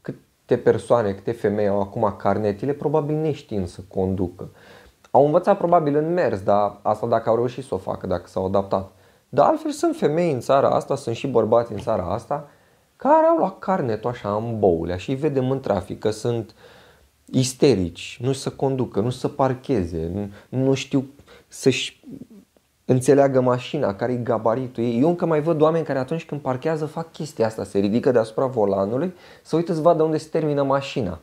câte 0.00 0.56
persoane, 0.56 1.12
câte 1.12 1.32
femei 1.32 1.68
au 1.68 1.80
acum 1.80 2.14
carnetile, 2.18 2.72
probabil 2.72 3.16
neștiind 3.16 3.68
să 3.68 3.80
conducă. 3.88 4.48
Au 5.10 5.24
învățat 5.24 5.58
probabil 5.58 5.96
în 5.96 6.12
mers, 6.12 6.40
dar 6.42 6.78
asta 6.82 7.06
dacă 7.06 7.28
au 7.28 7.34
reușit 7.34 7.64
să 7.64 7.74
o 7.74 7.78
facă, 7.78 8.06
dacă 8.06 8.26
s-au 8.26 8.44
adaptat. 8.44 8.92
Dar 9.34 9.46
altfel 9.46 9.70
sunt 9.70 9.96
femei 9.96 10.32
în 10.32 10.40
țara 10.40 10.68
asta, 10.68 10.96
sunt 10.96 11.16
și 11.16 11.26
bărbați 11.26 11.72
în 11.72 11.78
țara 11.78 12.12
asta, 12.12 12.48
care 12.96 13.26
au 13.26 13.36
luat 13.36 13.58
carnetul 13.58 14.10
așa 14.10 14.34
în 14.34 14.58
boule 14.58 14.96
și 14.96 15.10
îi 15.10 15.16
vedem 15.16 15.50
în 15.50 15.60
trafic 15.60 15.98
că 15.98 16.10
sunt 16.10 16.54
isterici, 17.24 18.18
nu 18.22 18.32
să 18.32 18.50
conducă, 18.50 19.00
nu 19.00 19.10
să 19.10 19.28
parcheze, 19.28 20.10
nu, 20.14 20.28
nu 20.58 20.74
știu 20.74 21.06
să-și 21.48 22.04
înțeleagă 22.84 23.40
mașina, 23.40 23.94
care 23.94 24.12
e 24.12 24.16
gabaritul 24.16 24.84
ei. 24.84 25.00
Eu 25.00 25.08
încă 25.08 25.26
mai 25.26 25.42
văd 25.42 25.60
oameni 25.60 25.84
care 25.84 25.98
atunci 25.98 26.24
când 26.24 26.40
parchează 26.40 26.86
fac 26.86 27.12
chestia 27.12 27.46
asta, 27.46 27.64
se 27.64 27.78
ridică 27.78 28.10
deasupra 28.10 28.46
volanului 28.46 29.14
să 29.42 29.56
uită 29.56 29.72
să 29.72 29.80
vadă 29.80 30.02
unde 30.02 30.18
se 30.18 30.28
termină 30.28 30.62
mașina. 30.62 31.18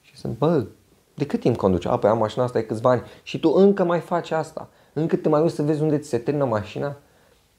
Și 0.00 0.16
sunt, 0.16 0.38
bă, 0.38 0.66
de 1.14 1.26
cât 1.26 1.40
timp 1.40 1.56
conduce? 1.56 1.88
A, 1.88 1.96
păi 1.96 2.10
am 2.10 2.18
mașina 2.18 2.44
asta 2.44 2.58
de 2.58 2.66
câțiva 2.66 2.90
ani 2.90 3.02
și 3.22 3.40
tu 3.40 3.50
încă 3.50 3.84
mai 3.84 4.00
faci 4.00 4.30
asta. 4.30 4.68
Încă 4.98 5.16
te 5.16 5.28
mai 5.28 5.40
uiți 5.40 5.54
să 5.54 5.62
vezi 5.62 5.82
unde 5.82 5.98
ți 5.98 6.08
se 6.08 6.18
termină 6.18 6.44
mașina. 6.44 6.96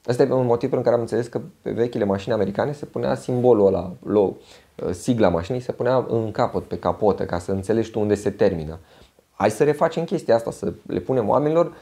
Asta 0.04 0.22
e 0.22 0.32
un 0.32 0.46
motiv 0.46 0.68
pentru 0.68 0.80
care 0.80 0.94
am 0.94 1.00
înțeles 1.00 1.26
că 1.26 1.40
pe 1.62 1.70
vechile 1.70 2.04
mașini 2.04 2.34
americane 2.34 2.72
se 2.72 2.84
punea 2.84 3.14
simbolul 3.14 3.66
ăla, 3.66 3.92
low, 4.02 4.36
uh, 4.84 4.90
sigla 4.90 5.28
mașinii 5.28 5.60
se 5.60 5.72
punea 5.72 6.06
în 6.08 6.30
capăt, 6.30 6.64
pe 6.64 6.78
capotă, 6.78 7.24
ca 7.26 7.38
să 7.38 7.52
înțelegi 7.52 7.90
tu 7.90 8.00
unde 8.00 8.14
se 8.14 8.30
termină. 8.30 8.78
Hai 9.34 9.50
să 9.50 9.64
refacem 9.64 10.04
chestia 10.04 10.34
asta, 10.34 10.50
să 10.50 10.72
le 10.86 10.98
punem 10.98 11.28
oamenilor 11.28 11.72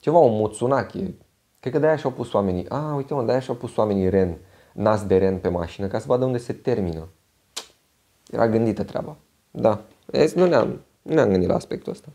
ceva, 0.00 0.18
o 0.18 0.28
moțunache. 0.28 1.14
Cred 1.60 1.72
că 1.72 1.78
de-aia 1.78 1.96
și-au 1.96 2.12
pus 2.12 2.32
oamenii, 2.32 2.68
a, 2.68 2.94
uite 2.96 3.14
mă, 3.14 3.22
de-aia 3.22 3.40
și-au 3.40 3.56
pus 3.56 3.76
oamenii 3.76 4.08
ren, 4.08 4.36
nas 4.72 5.06
de 5.06 5.16
ren 5.16 5.38
pe 5.38 5.48
mașină, 5.48 5.86
ca 5.86 5.98
să 5.98 6.04
vadă 6.08 6.24
unde 6.24 6.38
se 6.38 6.52
termină. 6.52 7.08
Era 8.30 8.48
gândită 8.48 8.82
treaba. 8.82 9.16
Da, 9.50 9.80
nu 10.34 10.46
ne-am, 10.46 10.80
nu 11.02 11.14
ne-am 11.14 11.28
gândit 11.28 11.48
la 11.48 11.54
aspectul 11.54 11.92
ăsta. 11.92 12.08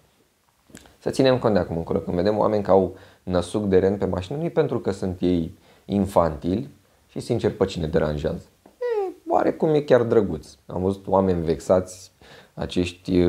Să 1.03 1.09
ținem 1.09 1.39
cont 1.39 1.53
de 1.53 1.59
acum 1.59 1.77
încolo, 1.77 1.99
când 1.99 2.15
vedem 2.15 2.37
oameni 2.37 2.63
care 2.63 2.77
au 2.77 2.95
năsuc 3.23 3.65
de 3.65 3.77
ren 3.77 3.97
pe 3.97 4.05
mașină, 4.05 4.37
nu 4.37 4.43
e 4.43 4.49
pentru 4.49 4.79
că 4.79 4.91
sunt 4.91 5.21
ei 5.21 5.57
infantili 5.85 6.69
și 7.09 7.19
sincer 7.19 7.55
pe 7.55 7.65
cine 7.65 7.87
deranjează. 7.87 8.43
E, 8.63 9.11
oarecum 9.27 9.69
e 9.73 9.81
chiar 9.81 10.01
drăguț. 10.01 10.47
Am 10.65 10.81
văzut 10.81 11.07
oameni 11.07 11.43
vexați, 11.43 12.11
acești 12.53 13.25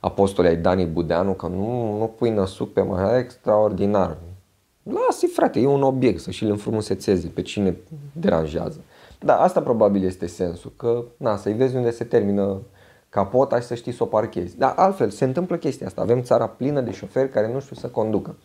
apostolii 0.00 0.50
ai 0.50 0.56
Dani 0.56 0.84
Budeanu 0.84 1.32
că 1.32 1.46
nu, 1.46 1.98
nu 1.98 2.06
pui 2.18 2.30
năsuc 2.30 2.72
pe 2.72 2.80
mai 2.80 3.18
extraordinar. 3.18 4.16
lasă 4.82 5.26
frate, 5.26 5.60
e 5.60 5.66
un 5.66 5.82
obiect 5.82 6.20
să 6.20 6.30
și-l 6.30 6.50
înfrumusețeze 6.50 7.28
pe 7.28 7.42
cine 7.42 7.76
deranjează. 8.12 8.80
Da, 9.20 9.40
asta 9.40 9.62
probabil 9.62 10.04
este 10.04 10.26
sensul, 10.26 10.72
că 10.76 11.04
na, 11.16 11.36
să-i 11.36 11.52
vezi 11.52 11.76
unde 11.76 11.90
se 11.90 12.04
termină 12.04 12.60
capota 13.18 13.60
și 13.60 13.66
să 13.66 13.74
știi 13.74 13.92
să 13.92 14.02
o 14.02 14.06
parchezi. 14.06 14.56
Dar 14.56 14.72
altfel, 14.76 15.10
se 15.10 15.24
întâmplă 15.24 15.56
chestia 15.56 15.86
asta. 15.86 16.00
Avem 16.00 16.22
țara 16.22 16.46
plină 16.46 16.80
de 16.80 16.92
șoferi 16.92 17.30
care 17.30 17.52
nu 17.52 17.60
știu 17.60 17.76
să 17.76 17.86
conducă. 17.86 18.36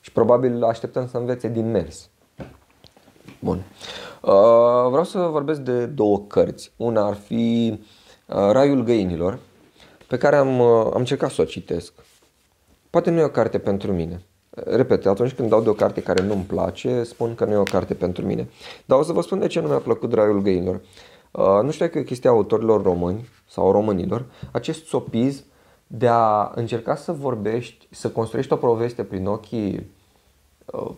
Și 0.00 0.12
probabil 0.12 0.62
așteptăm 0.62 1.08
să 1.08 1.16
învețe 1.16 1.48
din 1.48 1.70
mers. 1.70 2.08
Bun. 3.40 3.56
Uh, 4.22 4.88
vreau 4.88 5.04
să 5.04 5.18
vorbesc 5.18 5.60
de 5.60 5.86
două 5.86 6.20
cărți. 6.20 6.72
Una 6.76 7.06
ar 7.06 7.14
fi 7.14 7.72
uh, 8.26 8.36
Raiul 8.50 8.82
Găinilor, 8.82 9.38
pe 10.08 10.18
care 10.18 10.36
am, 10.36 10.58
uh, 10.58 10.66
am 10.84 10.98
încercat 10.98 11.30
să 11.30 11.42
o 11.42 11.44
citesc. 11.44 11.92
Poate 12.90 13.10
nu 13.10 13.20
e 13.20 13.24
o 13.24 13.28
carte 13.28 13.58
pentru 13.58 13.92
mine. 13.92 14.22
Repet, 14.50 15.06
atunci 15.06 15.32
când 15.32 15.48
dau 15.48 15.62
de 15.62 15.68
o 15.68 15.72
carte 15.72 16.00
care 16.02 16.22
nu-mi 16.22 16.44
place, 16.44 17.02
spun 17.02 17.34
că 17.34 17.44
nu 17.44 17.52
e 17.52 17.56
o 17.56 17.62
carte 17.62 17.94
pentru 17.94 18.26
mine. 18.26 18.48
Dar 18.84 18.98
o 18.98 19.02
să 19.02 19.12
vă 19.12 19.20
spun 19.20 19.38
de 19.38 19.46
ce 19.46 19.60
nu 19.60 19.68
mi-a 19.68 19.78
plăcut 19.78 20.12
Raiul 20.12 20.42
Găinilor. 20.42 20.80
Uh, 21.38 21.60
nu 21.62 21.70
știu 21.70 21.84
dacă 21.86 21.98
e 21.98 22.00
o 22.00 22.04
chestie 22.04 22.28
a 22.28 22.32
autorilor 22.32 22.82
români 22.82 23.28
sau 23.48 23.72
românilor, 23.72 24.24
acest 24.52 24.86
sopism 24.86 25.44
de 25.86 26.08
a 26.08 26.50
încerca 26.54 26.94
să 26.94 27.12
vorbești, 27.12 27.88
să 27.90 28.10
construiești 28.10 28.52
o 28.52 28.56
poveste 28.56 29.04
prin 29.04 29.26
ochii 29.26 29.90
uh, 30.64 30.90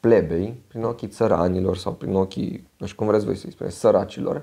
plebei, 0.00 0.62
prin 0.68 0.84
ochii 0.84 1.08
țăranilor 1.08 1.76
sau 1.76 1.92
prin 1.92 2.14
ochii, 2.14 2.68
nu 2.76 2.86
știu 2.86 2.98
cum 2.98 3.06
vreți 3.06 3.24
voi 3.24 3.36
să-i 3.36 3.50
spuneți, 3.50 3.78
săracilor, 3.78 4.42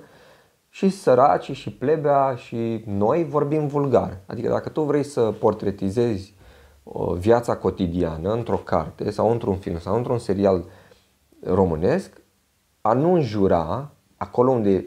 și 0.69 0.89
săraci 0.89 1.51
și 1.51 1.71
plebea 1.71 2.35
și 2.35 2.83
noi 2.85 3.23
vorbim 3.23 3.67
vulgar. 3.67 4.19
Adică 4.25 4.49
dacă 4.49 4.69
tu 4.69 4.81
vrei 4.81 5.03
să 5.03 5.21
portretizezi 5.21 6.35
o 6.83 7.13
viața 7.13 7.57
cotidiană 7.57 8.33
într-o 8.33 8.57
carte 8.57 9.11
sau 9.11 9.31
într-un 9.31 9.57
film 9.57 9.79
sau 9.79 9.95
într-un 9.95 10.17
serial 10.17 10.65
românesc, 11.43 12.21
a 12.81 12.93
nu 12.93 13.13
înjura 13.13 13.91
acolo 14.17 14.51
unde 14.51 14.85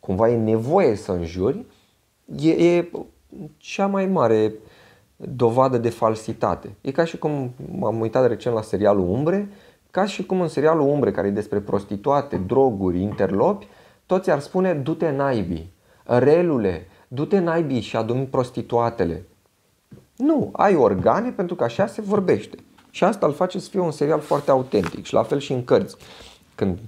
cumva 0.00 0.28
e 0.28 0.36
nevoie 0.36 0.94
să 0.94 1.12
înjuri, 1.12 1.64
e, 2.40 2.50
e 2.50 2.90
cea 3.56 3.86
mai 3.86 4.06
mare 4.06 4.54
dovadă 5.16 5.78
de 5.78 5.88
falsitate. 5.88 6.74
E 6.80 6.90
ca 6.90 7.04
și 7.04 7.18
cum 7.18 7.54
m-am 7.78 8.00
uitat 8.00 8.26
recent 8.26 8.54
la 8.54 8.62
serialul 8.62 9.08
Umbre, 9.08 9.48
ca 9.90 10.04
și 10.04 10.26
cum 10.26 10.40
în 10.40 10.48
serialul 10.48 10.88
Umbre, 10.88 11.10
care 11.10 11.26
e 11.26 11.30
despre 11.30 11.60
prostituate, 11.60 12.36
droguri, 12.36 13.00
interlopi, 13.00 13.66
toți 14.06 14.30
ar 14.30 14.40
spune 14.40 14.74
du-te 14.74 15.10
naibii, 15.10 15.72
relule, 16.04 16.86
du-te 17.08 17.38
naibii 17.38 17.80
și 17.80 17.96
adumi 17.96 18.26
prostituatele. 18.26 19.24
Nu, 20.16 20.50
ai 20.52 20.74
organe 20.74 21.30
pentru 21.30 21.54
că 21.54 21.64
așa 21.64 21.86
se 21.86 22.00
vorbește. 22.00 22.56
Și 22.90 23.04
asta 23.04 23.26
îl 23.26 23.32
face 23.32 23.58
să 23.58 23.68
fie 23.68 23.80
un 23.80 23.90
serial 23.90 24.20
foarte 24.20 24.50
autentic 24.50 25.04
și 25.04 25.12
la 25.12 25.22
fel 25.22 25.38
și 25.38 25.52
în 25.52 25.64
cărți. 25.64 25.96
Când 26.54 26.78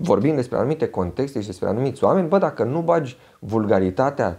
vorbim 0.00 0.34
despre 0.34 0.56
anumite 0.56 0.88
contexte 0.88 1.40
și 1.40 1.46
despre 1.46 1.68
anumiți 1.68 2.04
oameni, 2.04 2.28
bă, 2.28 2.38
dacă 2.38 2.64
nu 2.64 2.80
bagi 2.80 3.16
vulgaritatea 3.38 4.38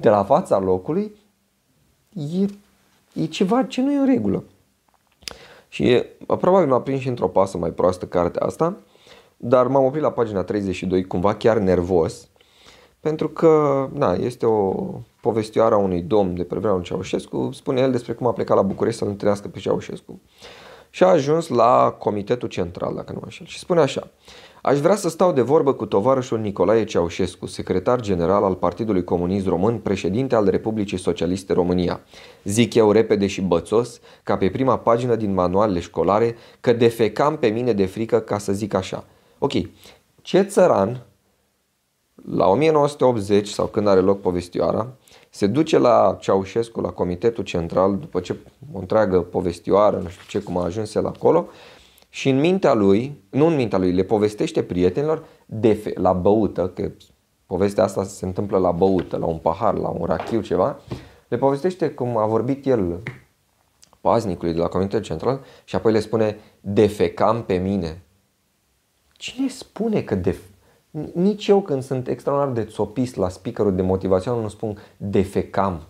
de 0.00 0.08
la 0.08 0.24
fața 0.24 0.58
locului, 0.58 1.16
e, 2.12 2.46
e 3.12 3.26
ceva 3.26 3.62
ce 3.62 3.82
nu 3.82 3.92
e 3.92 3.96
în 3.96 4.06
regulă. 4.06 4.44
Și 5.68 5.90
e, 5.90 6.16
probabil 6.26 6.68
m-a 6.68 6.80
prins 6.80 7.00
și 7.00 7.08
într-o 7.08 7.28
pasă 7.28 7.58
mai 7.58 7.70
proastă 7.70 8.06
cartea 8.06 8.46
asta, 8.46 8.76
dar 9.36 9.66
m-am 9.66 9.84
oprit 9.84 10.02
la 10.02 10.10
pagina 10.10 10.42
32 10.42 11.04
cumva 11.04 11.34
chiar 11.34 11.58
nervos 11.58 12.28
pentru 13.06 13.28
că 13.28 13.88
na, 13.92 14.12
este 14.12 14.46
o 14.46 14.74
povestioară 15.20 15.74
a 15.74 15.78
unui 15.78 16.02
domn 16.02 16.34
de 16.34 16.42
pe 16.42 16.54
vremea 16.56 16.74
lui 16.74 16.84
Ceaușescu, 16.84 17.50
spune 17.52 17.80
el 17.80 17.90
despre 17.90 18.12
cum 18.12 18.26
a 18.26 18.32
plecat 18.32 18.56
la 18.56 18.62
București 18.62 18.98
să-l 18.98 19.08
întâlnească 19.08 19.48
pe 19.48 19.58
Ceaușescu. 19.58 20.20
Și 20.90 21.02
a 21.02 21.06
ajuns 21.06 21.48
la 21.48 21.96
Comitetul 21.98 22.48
Central, 22.48 22.94
dacă 22.94 23.12
nu 23.12 23.22
așa. 23.26 23.44
Și 23.44 23.58
spune 23.58 23.80
așa, 23.80 24.10
Aș 24.66 24.78
vrea 24.78 24.96
să 24.96 25.08
stau 25.08 25.32
de 25.32 25.40
vorbă 25.40 25.72
cu 25.72 25.86
tovarășul 25.86 26.38
Nicolae 26.38 26.84
Ceaușescu, 26.84 27.46
secretar 27.46 28.00
general 28.00 28.44
al 28.44 28.54
Partidului 28.54 29.04
Comunist 29.04 29.46
Român, 29.46 29.78
președinte 29.78 30.34
al 30.34 30.48
Republicii 30.48 30.98
Socialiste 30.98 31.52
România. 31.52 32.00
Zic 32.44 32.74
eu 32.74 32.92
repede 32.92 33.26
și 33.26 33.40
bățos, 33.40 34.00
ca 34.22 34.36
pe 34.36 34.50
prima 34.50 34.78
pagină 34.78 35.14
din 35.16 35.34
manualele 35.34 35.80
școlare, 35.80 36.36
că 36.60 36.72
defecam 36.72 37.36
pe 37.36 37.46
mine 37.46 37.72
de 37.72 37.86
frică 37.86 38.20
ca 38.20 38.38
să 38.38 38.52
zic 38.52 38.74
așa– 38.74 39.04
Ok, 39.38 39.52
ce 40.22 40.42
țăran 40.42 41.06
la 42.30 42.46
1980 42.46 43.48
sau 43.48 43.66
când 43.66 43.88
are 43.88 44.00
loc 44.00 44.20
povestioara, 44.20 44.88
se 45.30 45.46
duce 45.46 45.78
la 45.78 46.16
Ceaușescu, 46.20 46.80
la 46.80 46.90
Comitetul 46.90 47.44
Central, 47.44 47.96
după 47.98 48.20
ce 48.20 48.36
o 48.72 48.78
întreagă 48.78 49.20
povestioară, 49.20 49.96
nu 49.96 50.08
știu 50.08 50.24
ce, 50.28 50.44
cum 50.44 50.58
a 50.58 50.64
ajuns 50.64 50.94
el 50.94 51.06
acolo, 51.06 51.48
și 52.16 52.28
în 52.28 52.40
mintea 52.40 52.74
lui, 52.74 53.20
nu 53.30 53.46
în 53.46 53.54
mintea 53.54 53.78
lui, 53.78 53.92
le 53.92 54.02
povestește 54.02 54.62
prietenilor 54.62 55.24
de 55.46 55.74
fe, 55.74 55.92
la 55.94 56.12
băută, 56.12 56.68
că 56.68 56.90
povestea 57.46 57.84
asta 57.84 58.04
se 58.04 58.24
întâmplă 58.24 58.58
la 58.58 58.70
băută, 58.70 59.16
la 59.16 59.26
un 59.26 59.38
pahar, 59.38 59.74
la 59.74 59.88
un 59.88 60.04
rachiu, 60.04 60.40
ceva, 60.40 60.80
Le 61.28 61.36
povestește 61.36 61.90
cum 61.90 62.16
a 62.16 62.26
vorbit 62.26 62.66
el 62.66 63.02
paznicului 64.00 64.54
de 64.54 64.60
la 64.60 64.68
Comitetul 64.68 65.04
Central 65.04 65.40
și 65.64 65.76
apoi 65.76 65.92
le 65.92 66.00
spune 66.00 66.38
defecam 66.60 67.42
pe 67.42 67.54
mine. 67.54 68.02
Cine 69.12 69.48
spune 69.48 70.02
că 70.02 70.14
def... 70.14 70.40
Nici 71.14 71.46
eu 71.46 71.60
când 71.60 71.82
sunt 71.82 72.08
extraordinar 72.08 72.64
de 72.64 72.70
țopist 72.70 73.16
la 73.16 73.28
speakerul 73.28 73.74
de 73.74 73.82
motivațional 73.82 74.40
nu 74.40 74.48
spun 74.48 74.78
defecam. 74.96 75.82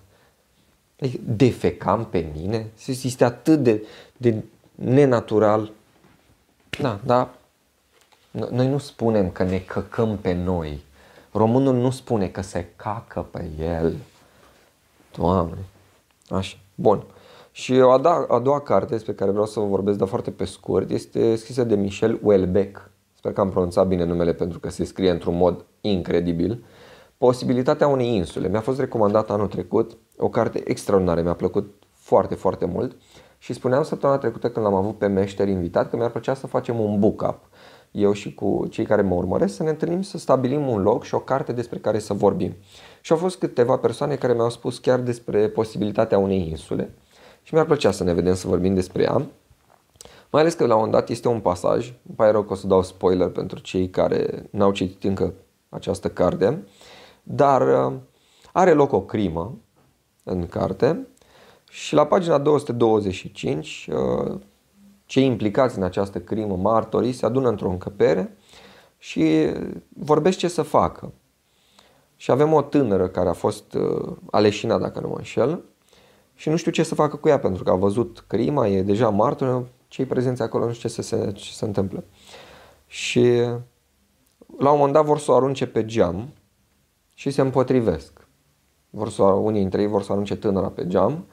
Adică 1.01 1.21
defecam 1.25 2.05
pe 2.05 2.27
mine? 2.35 2.71
Este 2.87 3.25
atât 3.25 3.63
de, 3.63 3.87
de 4.17 4.43
nenatural. 4.75 5.73
Da, 6.81 7.01
da. 7.05 7.31
Noi 8.31 8.69
nu 8.69 8.79
spunem 8.79 9.31
că 9.31 9.43
ne 9.43 9.59
căcăm 9.59 10.17
pe 10.17 10.33
noi. 10.33 10.85
Românul 11.33 11.75
nu 11.75 11.91
spune 11.91 12.29
că 12.29 12.41
se 12.41 12.69
cacă 12.77 13.27
pe 13.31 13.51
el. 13.59 13.97
Doamne. 15.17 15.59
Așa. 16.29 16.57
Bun. 16.75 17.05
Și 17.51 17.73
a 17.73 17.99
doua, 17.99 18.27
a 18.29 18.39
doua 18.39 18.61
carte 18.61 18.93
despre 18.93 19.13
care 19.13 19.31
vreau 19.31 19.47
să 19.47 19.61
vă 19.61 19.67
vorbesc, 19.67 19.99
dar 19.99 20.09
foarte 20.09 20.31
pe 20.31 20.45
scurt, 20.45 20.91
este 20.91 21.37
scrisă 21.37 21.65
de 21.65 21.75
Michel 21.75 22.21
Houellebecq. 22.23 22.91
Sper 23.15 23.33
că 23.33 23.41
am 23.41 23.51
pronunțat 23.51 23.87
bine 23.87 24.05
numele 24.05 24.33
pentru 24.33 24.59
că 24.59 24.71
se 24.71 24.85
scrie 24.85 25.11
într-un 25.11 25.37
mod 25.37 25.65
incredibil. 25.81 26.65
Posibilitatea 27.19 27.87
unei 27.87 28.15
insule. 28.15 28.49
Mi-a 28.49 28.61
fost 28.61 28.79
recomandată 28.79 29.33
anul 29.33 29.47
trecut, 29.47 29.97
o 30.19 30.29
carte 30.29 30.71
extraordinară, 30.71 31.23
mi-a 31.23 31.35
plăcut 31.35 31.75
foarte, 31.93 32.35
foarte 32.35 32.65
mult 32.65 32.97
și 33.39 33.53
spuneam 33.53 33.83
săptămâna 33.83 34.19
trecută 34.19 34.51
când 34.51 34.65
l-am 34.65 34.75
avut 34.75 34.99
pe 34.99 35.07
meșter 35.07 35.49
invitat 35.49 35.91
că 35.91 35.97
mi-ar 35.97 36.11
plăcea 36.11 36.35
să 36.35 36.47
facem 36.47 36.81
un 36.81 36.99
book 36.99 37.23
up. 37.23 37.39
Eu 37.91 38.13
și 38.13 38.35
cu 38.35 38.67
cei 38.71 38.85
care 38.85 39.03
mă 39.03 39.15
urmăresc 39.15 39.55
să 39.55 39.63
ne 39.63 39.69
întâlnim 39.69 40.03
să 40.03 40.19
stabilim 40.19 40.69
un 40.69 40.83
loc 40.83 41.05
și 41.05 41.15
o 41.15 41.19
carte 41.19 41.53
despre 41.53 41.79
care 41.79 41.99
să 41.99 42.13
vorbim. 42.13 42.55
Și 43.01 43.13
au 43.13 43.19
fost 43.19 43.39
câteva 43.39 43.77
persoane 43.77 44.15
care 44.15 44.33
mi-au 44.33 44.51
spus 44.51 44.79
chiar 44.79 44.99
despre 45.01 45.49
posibilitatea 45.49 46.19
unei 46.19 46.49
insule 46.49 46.95
și 47.43 47.55
mi-ar 47.55 47.67
plăcea 47.67 47.91
să 47.91 48.05
ne 48.05 48.13
vedem 48.13 48.35
să 48.35 48.49
vorbim 48.49 48.75
despre 48.75 49.03
ea. 49.03 49.27
Mai 50.31 50.41
ales 50.41 50.55
că 50.55 50.67
la 50.67 50.75
un 50.75 50.81
moment 50.81 50.93
dat 50.99 51.09
este 51.09 51.29
un 51.29 51.41
pasaj, 51.41 51.87
îmi 51.87 52.17
pare 52.17 52.31
rău 52.31 52.43
că 52.43 52.53
o 52.53 52.57
să 52.57 52.67
dau 52.67 52.83
spoiler 52.83 53.29
pentru 53.29 53.59
cei 53.59 53.91
care 53.91 54.49
n-au 54.51 54.73
citit 54.73 55.05
încă 55.05 55.35
această 55.69 56.09
carte, 56.09 56.65
dar 57.23 57.87
uh, 57.87 57.93
are 58.53 58.73
loc 58.73 58.93
o 58.93 59.01
crimă 59.01 59.59
în 60.25 60.47
carte 60.47 61.07
și 61.77 61.95
la 61.95 62.07
pagina 62.07 62.39
225 62.39 63.89
uh, 63.93 64.39
cei 65.07 65.25
implicați 65.25 65.77
în 65.77 65.83
această 65.83 66.21
crimă, 66.21 66.57
martorii, 66.57 67.13
se 67.13 67.27
adună 67.27 67.49
într-o 67.49 67.71
încăpere 67.71 68.37
și 68.99 69.51
vorbește 69.89 70.41
ce 70.41 70.49
să 70.49 70.63
facă. 70.63 71.13
Și 72.17 72.31
avem 72.31 72.53
o 72.53 72.63
tânără 72.63 73.09
care 73.09 73.29
a 73.29 73.33
fost 73.33 73.75
uh, 73.75 74.13
aleșina, 74.31 74.79
dacă 74.79 75.01
nu 75.01 75.09
mă 75.09 75.15
înșel, 75.17 75.65
și 76.35 76.49
nu 76.49 76.57
știu 76.57 76.71
ce 76.71 76.83
să 76.83 76.95
facă 76.95 77.17
cu 77.17 77.29
ea, 77.29 77.39
pentru 77.39 77.63
că 77.63 77.71
a 77.71 77.75
văzut 77.75 78.25
crima, 78.27 78.69
e 78.69 78.83
deja 78.83 79.09
martor, 79.09 79.67
cei 79.89 80.05
prezenți 80.05 80.43
acolo 80.43 80.67
nu 80.67 80.73
știu 80.73 80.89
ce, 80.89 81.03
se, 81.03 81.33
ce 81.33 81.53
se 81.53 81.65
întâmplă. 81.65 82.05
Și 82.87 83.23
la 84.59 84.71
un 84.71 84.77
moment 84.77 84.93
dat 84.93 85.05
vor 85.05 85.19
să 85.19 85.31
o 85.31 85.35
arunce 85.35 85.67
pe 85.67 85.85
geam 85.85 86.29
și 87.15 87.31
se 87.31 87.41
împotrivesc. 87.41 88.27
Vor 88.91 89.11
să, 89.11 89.23
unii 89.23 89.61
dintre 89.61 89.81
ei 89.81 89.89
vor 89.89 90.03
să 90.03 90.13
arunce 90.13 90.37
tânăra 90.37 90.69
pe 90.69 90.87
geam 90.87 91.25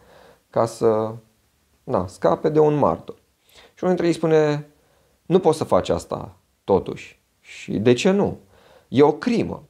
ca 0.54 0.66
să 0.66 1.16
na, 1.84 2.08
scape 2.08 2.50
de 2.50 2.60
un 2.60 2.76
martor. 2.76 3.16
Și 3.52 3.84
unul 3.84 3.96
dintre 3.96 4.08
ei 4.08 4.14
spune, 4.14 4.68
nu 5.26 5.40
poți 5.40 5.58
să 5.58 5.64
faci 5.64 5.90
asta 5.90 6.36
totuși. 6.64 7.22
Și 7.40 7.78
de 7.78 7.94
ce 7.94 8.12
nu? 8.12 8.38
E 8.88 9.02
o 9.02 9.12
crimă. 9.12 9.64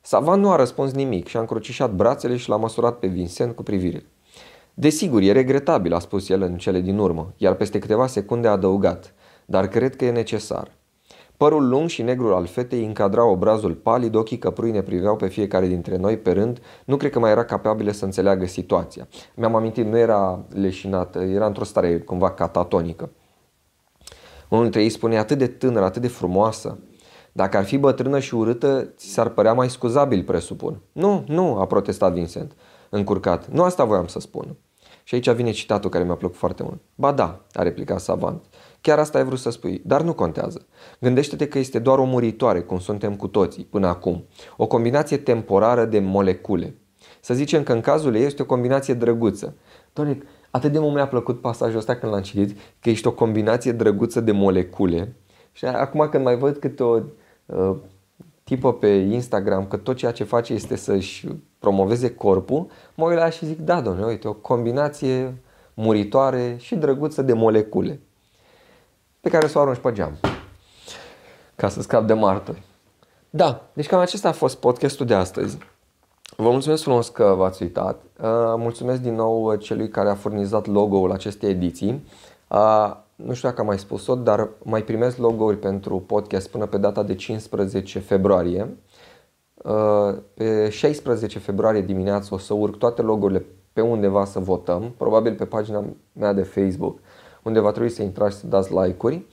Savan 0.00 0.40
nu 0.40 0.50
a 0.50 0.56
răspuns 0.56 0.92
nimic 0.92 1.26
și 1.26 1.36
a 1.36 1.40
încrucișat 1.40 1.92
brațele 1.92 2.36
și 2.36 2.48
l-a 2.48 2.56
măsurat 2.56 2.98
pe 2.98 3.06
Vincent 3.06 3.54
cu 3.54 3.62
privire. 3.62 4.06
Desigur, 4.74 5.20
e 5.20 5.32
regretabil, 5.32 5.94
a 5.94 5.98
spus 5.98 6.28
el 6.28 6.42
în 6.42 6.58
cele 6.58 6.80
din 6.80 6.98
urmă, 6.98 7.32
iar 7.36 7.54
peste 7.54 7.78
câteva 7.78 8.06
secunde 8.06 8.48
a 8.48 8.50
adăugat, 8.50 9.14
dar 9.44 9.68
cred 9.68 9.96
că 9.96 10.04
e 10.04 10.10
necesar. 10.10 10.70
Părul 11.36 11.68
lung 11.68 11.88
și 11.88 12.02
negru 12.02 12.34
al 12.34 12.46
fetei 12.46 12.84
încadra 12.84 13.24
obrazul 13.26 13.74
palid, 13.74 14.14
ochii 14.14 14.38
căprui 14.38 14.70
ne 14.70 14.82
priveau 14.82 15.16
pe 15.16 15.26
fiecare 15.26 15.66
dintre 15.66 15.96
noi 15.96 16.18
pe 16.18 16.32
rând, 16.32 16.60
nu 16.84 16.96
cred 16.96 17.10
că 17.10 17.18
mai 17.18 17.30
era 17.30 17.44
capabilă 17.44 17.90
să 17.90 18.04
înțeleagă 18.04 18.46
situația. 18.46 19.08
Mi-am 19.34 19.54
amintit, 19.54 19.86
nu 19.86 19.98
era 19.98 20.44
leșinată, 20.48 21.18
era 21.18 21.46
într-o 21.46 21.64
stare 21.64 21.98
cumva 21.98 22.30
catatonică. 22.30 23.10
Unul 24.48 24.62
dintre 24.62 24.82
ei 24.82 24.88
spune 24.88 25.18
atât 25.18 25.38
de 25.38 25.46
tânără, 25.46 25.84
atât 25.84 26.02
de 26.02 26.08
frumoasă. 26.08 26.78
Dacă 27.32 27.56
ar 27.56 27.64
fi 27.64 27.78
bătrână 27.78 28.18
și 28.18 28.34
urâtă, 28.34 28.92
ți 28.96 29.06
s-ar 29.06 29.28
părea 29.28 29.52
mai 29.52 29.70
scuzabil, 29.70 30.22
presupun. 30.22 30.80
Nu, 30.92 31.24
nu, 31.26 31.56
a 31.58 31.66
protestat 31.66 32.12
Vincent, 32.12 32.52
încurcat. 32.88 33.48
Nu 33.48 33.62
asta 33.62 33.84
voiam 33.84 34.06
să 34.06 34.20
spun. 34.20 34.56
Și 35.02 35.14
aici 35.14 35.30
vine 35.30 35.50
citatul 35.50 35.90
care 35.90 36.04
mi-a 36.04 36.14
plăcut 36.14 36.36
foarte 36.36 36.62
mult. 36.62 36.80
Ba 36.94 37.12
da, 37.12 37.40
a 37.52 37.62
replicat 37.62 38.00
Savant. 38.00 38.44
Chiar 38.84 38.98
asta 38.98 39.18
ai 39.18 39.24
vrut 39.24 39.38
să 39.38 39.50
spui, 39.50 39.82
dar 39.84 40.02
nu 40.02 40.14
contează. 40.14 40.66
Gândește-te 41.00 41.48
că 41.48 41.58
este 41.58 41.78
doar 41.78 41.98
o 41.98 42.04
muritoare, 42.04 42.60
cum 42.60 42.78
suntem 42.78 43.16
cu 43.16 43.28
toții, 43.28 43.64
până 43.64 43.86
acum. 43.86 44.24
O 44.56 44.66
combinație 44.66 45.16
temporară 45.16 45.84
de 45.84 45.98
molecule. 45.98 46.74
Să 47.20 47.34
zicem 47.34 47.62
că 47.62 47.72
în 47.72 47.80
cazul 47.80 48.14
ei 48.14 48.24
este 48.24 48.42
o 48.42 48.44
combinație 48.44 48.94
drăguță. 48.94 49.54
Doamne, 49.92 50.18
atât 50.50 50.72
de 50.72 50.78
mult 50.78 50.94
mi-a 50.94 51.06
plăcut 51.06 51.40
pasajul 51.40 51.78
ăsta 51.78 51.96
când 51.96 52.12
l-am 52.12 52.22
citit, 52.22 52.58
că 52.80 52.90
ești 52.90 53.06
o 53.06 53.12
combinație 53.12 53.72
drăguță 53.72 54.20
de 54.20 54.32
molecule. 54.32 55.16
Și 55.52 55.64
acum 55.64 56.08
când 56.10 56.24
mai 56.24 56.36
văd 56.36 56.56
câte 56.56 56.82
o 56.82 57.00
uh, 57.46 57.76
tipă 58.42 58.72
pe 58.72 58.88
Instagram 58.88 59.66
că 59.66 59.76
tot 59.76 59.96
ceea 59.96 60.12
ce 60.12 60.24
face 60.24 60.52
este 60.52 60.76
să-și 60.76 61.28
promoveze 61.58 62.14
corpul, 62.14 62.66
mă 62.94 63.06
uit 63.06 63.18
la 63.18 63.30
și 63.30 63.46
zic, 63.46 63.58
da, 63.58 63.80
domnule, 63.80 64.06
uite, 64.06 64.28
o 64.28 64.32
combinație 64.32 65.34
muritoare 65.74 66.56
și 66.58 66.74
drăguță 66.74 67.22
de 67.22 67.32
molecule 67.32 68.00
pe 69.24 69.30
care 69.30 69.46
să 69.46 69.58
o 69.58 69.60
arunci 69.60 69.78
pe 69.78 69.92
geam 69.92 70.18
ca 71.56 71.68
să 71.68 71.82
scap 71.82 72.06
de 72.06 72.12
martori. 72.12 72.62
Da, 73.30 73.62
deci 73.72 73.86
cam 73.86 74.00
acesta 74.00 74.28
a 74.28 74.32
fost 74.32 74.56
podcastul 74.56 75.06
de 75.06 75.14
astăzi. 75.14 75.58
Vă 76.36 76.50
mulțumesc 76.50 76.82
frumos 76.82 77.08
că 77.08 77.34
v-ați 77.36 77.62
uitat. 77.62 78.02
Uh, 78.20 78.28
mulțumesc 78.56 79.00
din 79.00 79.14
nou 79.14 79.54
celui 79.54 79.88
care 79.88 80.08
a 80.08 80.14
furnizat 80.14 80.66
logo-ul 80.66 81.12
acestei 81.12 81.50
ediții. 81.50 82.06
Uh, 82.48 82.96
nu 83.14 83.34
știu 83.34 83.48
dacă 83.48 83.60
am 83.60 83.66
mai 83.66 83.78
spus-o, 83.78 84.14
dar 84.14 84.48
mai 84.62 84.82
primesc 84.82 85.16
logo-uri 85.16 85.58
pentru 85.58 85.98
podcast 86.00 86.50
până 86.50 86.66
pe 86.66 86.76
data 86.76 87.02
de 87.02 87.14
15 87.14 87.98
februarie. 87.98 88.76
Uh, 89.54 90.14
pe 90.34 90.68
16 90.68 91.38
februarie 91.38 91.80
dimineață 91.80 92.34
o 92.34 92.38
să 92.38 92.54
urc 92.54 92.76
toate 92.76 93.02
logo-urile 93.02 93.44
pe 93.72 93.80
undeva 93.80 94.24
să 94.24 94.38
votăm, 94.38 94.94
probabil 94.96 95.34
pe 95.34 95.44
pagina 95.44 95.84
mea 96.12 96.32
de 96.32 96.42
Facebook, 96.42 96.98
unde 97.44 97.60
va 97.60 97.70
trebui 97.70 97.90
să 97.90 98.02
intrați 98.02 98.34
și 98.34 98.40
să 98.40 98.46
dați 98.46 98.74
like-uri. 98.74 99.26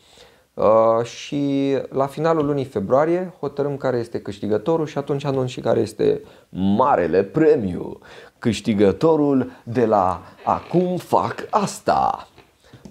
Uh, 0.54 1.04
și 1.04 1.76
la 1.90 2.06
finalul 2.06 2.46
lunii 2.46 2.66
februarie 2.66 3.34
hotărâm 3.40 3.78
care 3.78 3.98
este 3.98 4.22
câștigătorul 4.22 4.86
și 4.86 4.98
atunci 4.98 5.26
anunț 5.26 5.50
și 5.50 5.60
care 5.60 5.80
este 5.80 6.22
marele 6.50 7.24
premiu. 7.24 8.00
Câștigătorul 8.40 9.52
de 9.64 9.86
la 9.86 10.22
Acum 10.46 10.98
fac 10.98 11.48
asta. 11.50 12.28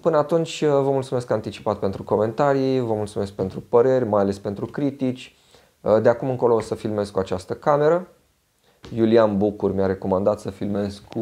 Până 0.01 0.17
atunci 0.17 0.61
uh, 0.61 0.69
vă 0.69 0.89
mulțumesc 0.91 1.31
anticipat 1.31 1.79
pentru 1.79 2.03
comentarii, 2.03 2.79
vă 2.79 2.93
mulțumesc 2.93 3.31
pentru 3.31 3.59
păreri, 3.69 4.05
mai 4.05 4.21
ales 4.21 4.39
pentru 4.39 4.65
critici. 4.65 5.35
Uh, 5.81 6.01
de 6.01 6.09
acum 6.09 6.29
încolo 6.29 6.55
o 6.55 6.59
să 6.59 6.75
filmez 6.75 7.09
cu 7.09 7.19
această 7.19 7.53
cameră. 7.53 8.07
Iulian 8.95 9.37
Bucur 9.37 9.73
mi-a 9.73 9.85
recomandat 9.85 10.39
să 10.39 10.49
filmez 10.49 11.01
cu 11.09 11.19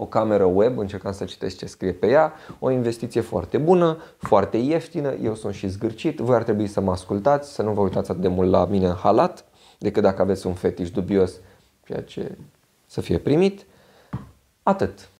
o 0.00 0.06
cameră 0.06 0.44
web, 0.44 0.78
încercam 0.78 1.12
să 1.12 1.24
citesc 1.24 1.56
ce 1.56 1.66
scrie 1.66 1.92
pe 1.92 2.06
ea, 2.06 2.32
o 2.58 2.70
investiție 2.70 3.20
foarte 3.20 3.58
bună, 3.58 3.96
foarte 4.18 4.56
ieftină, 4.56 5.12
eu 5.12 5.34
sunt 5.34 5.54
și 5.54 5.68
zgârcit, 5.68 6.18
voi 6.18 6.36
ar 6.36 6.42
trebui 6.42 6.66
să 6.66 6.80
mă 6.80 6.90
ascultați, 6.90 7.52
să 7.52 7.62
nu 7.62 7.72
vă 7.72 7.80
uitați 7.80 8.10
atât 8.10 8.22
de 8.22 8.28
mult 8.28 8.50
la 8.50 8.64
mine 8.64 8.86
în 8.86 8.94
halat, 8.94 9.44
decât 9.78 10.02
dacă 10.02 10.22
aveți 10.22 10.46
un 10.46 10.54
fetiș 10.54 10.90
dubios, 10.90 11.32
ceea 11.86 12.02
ce 12.02 12.38
să 12.86 13.00
fie 13.00 13.18
primit. 13.18 13.66
Atât. 14.62 15.08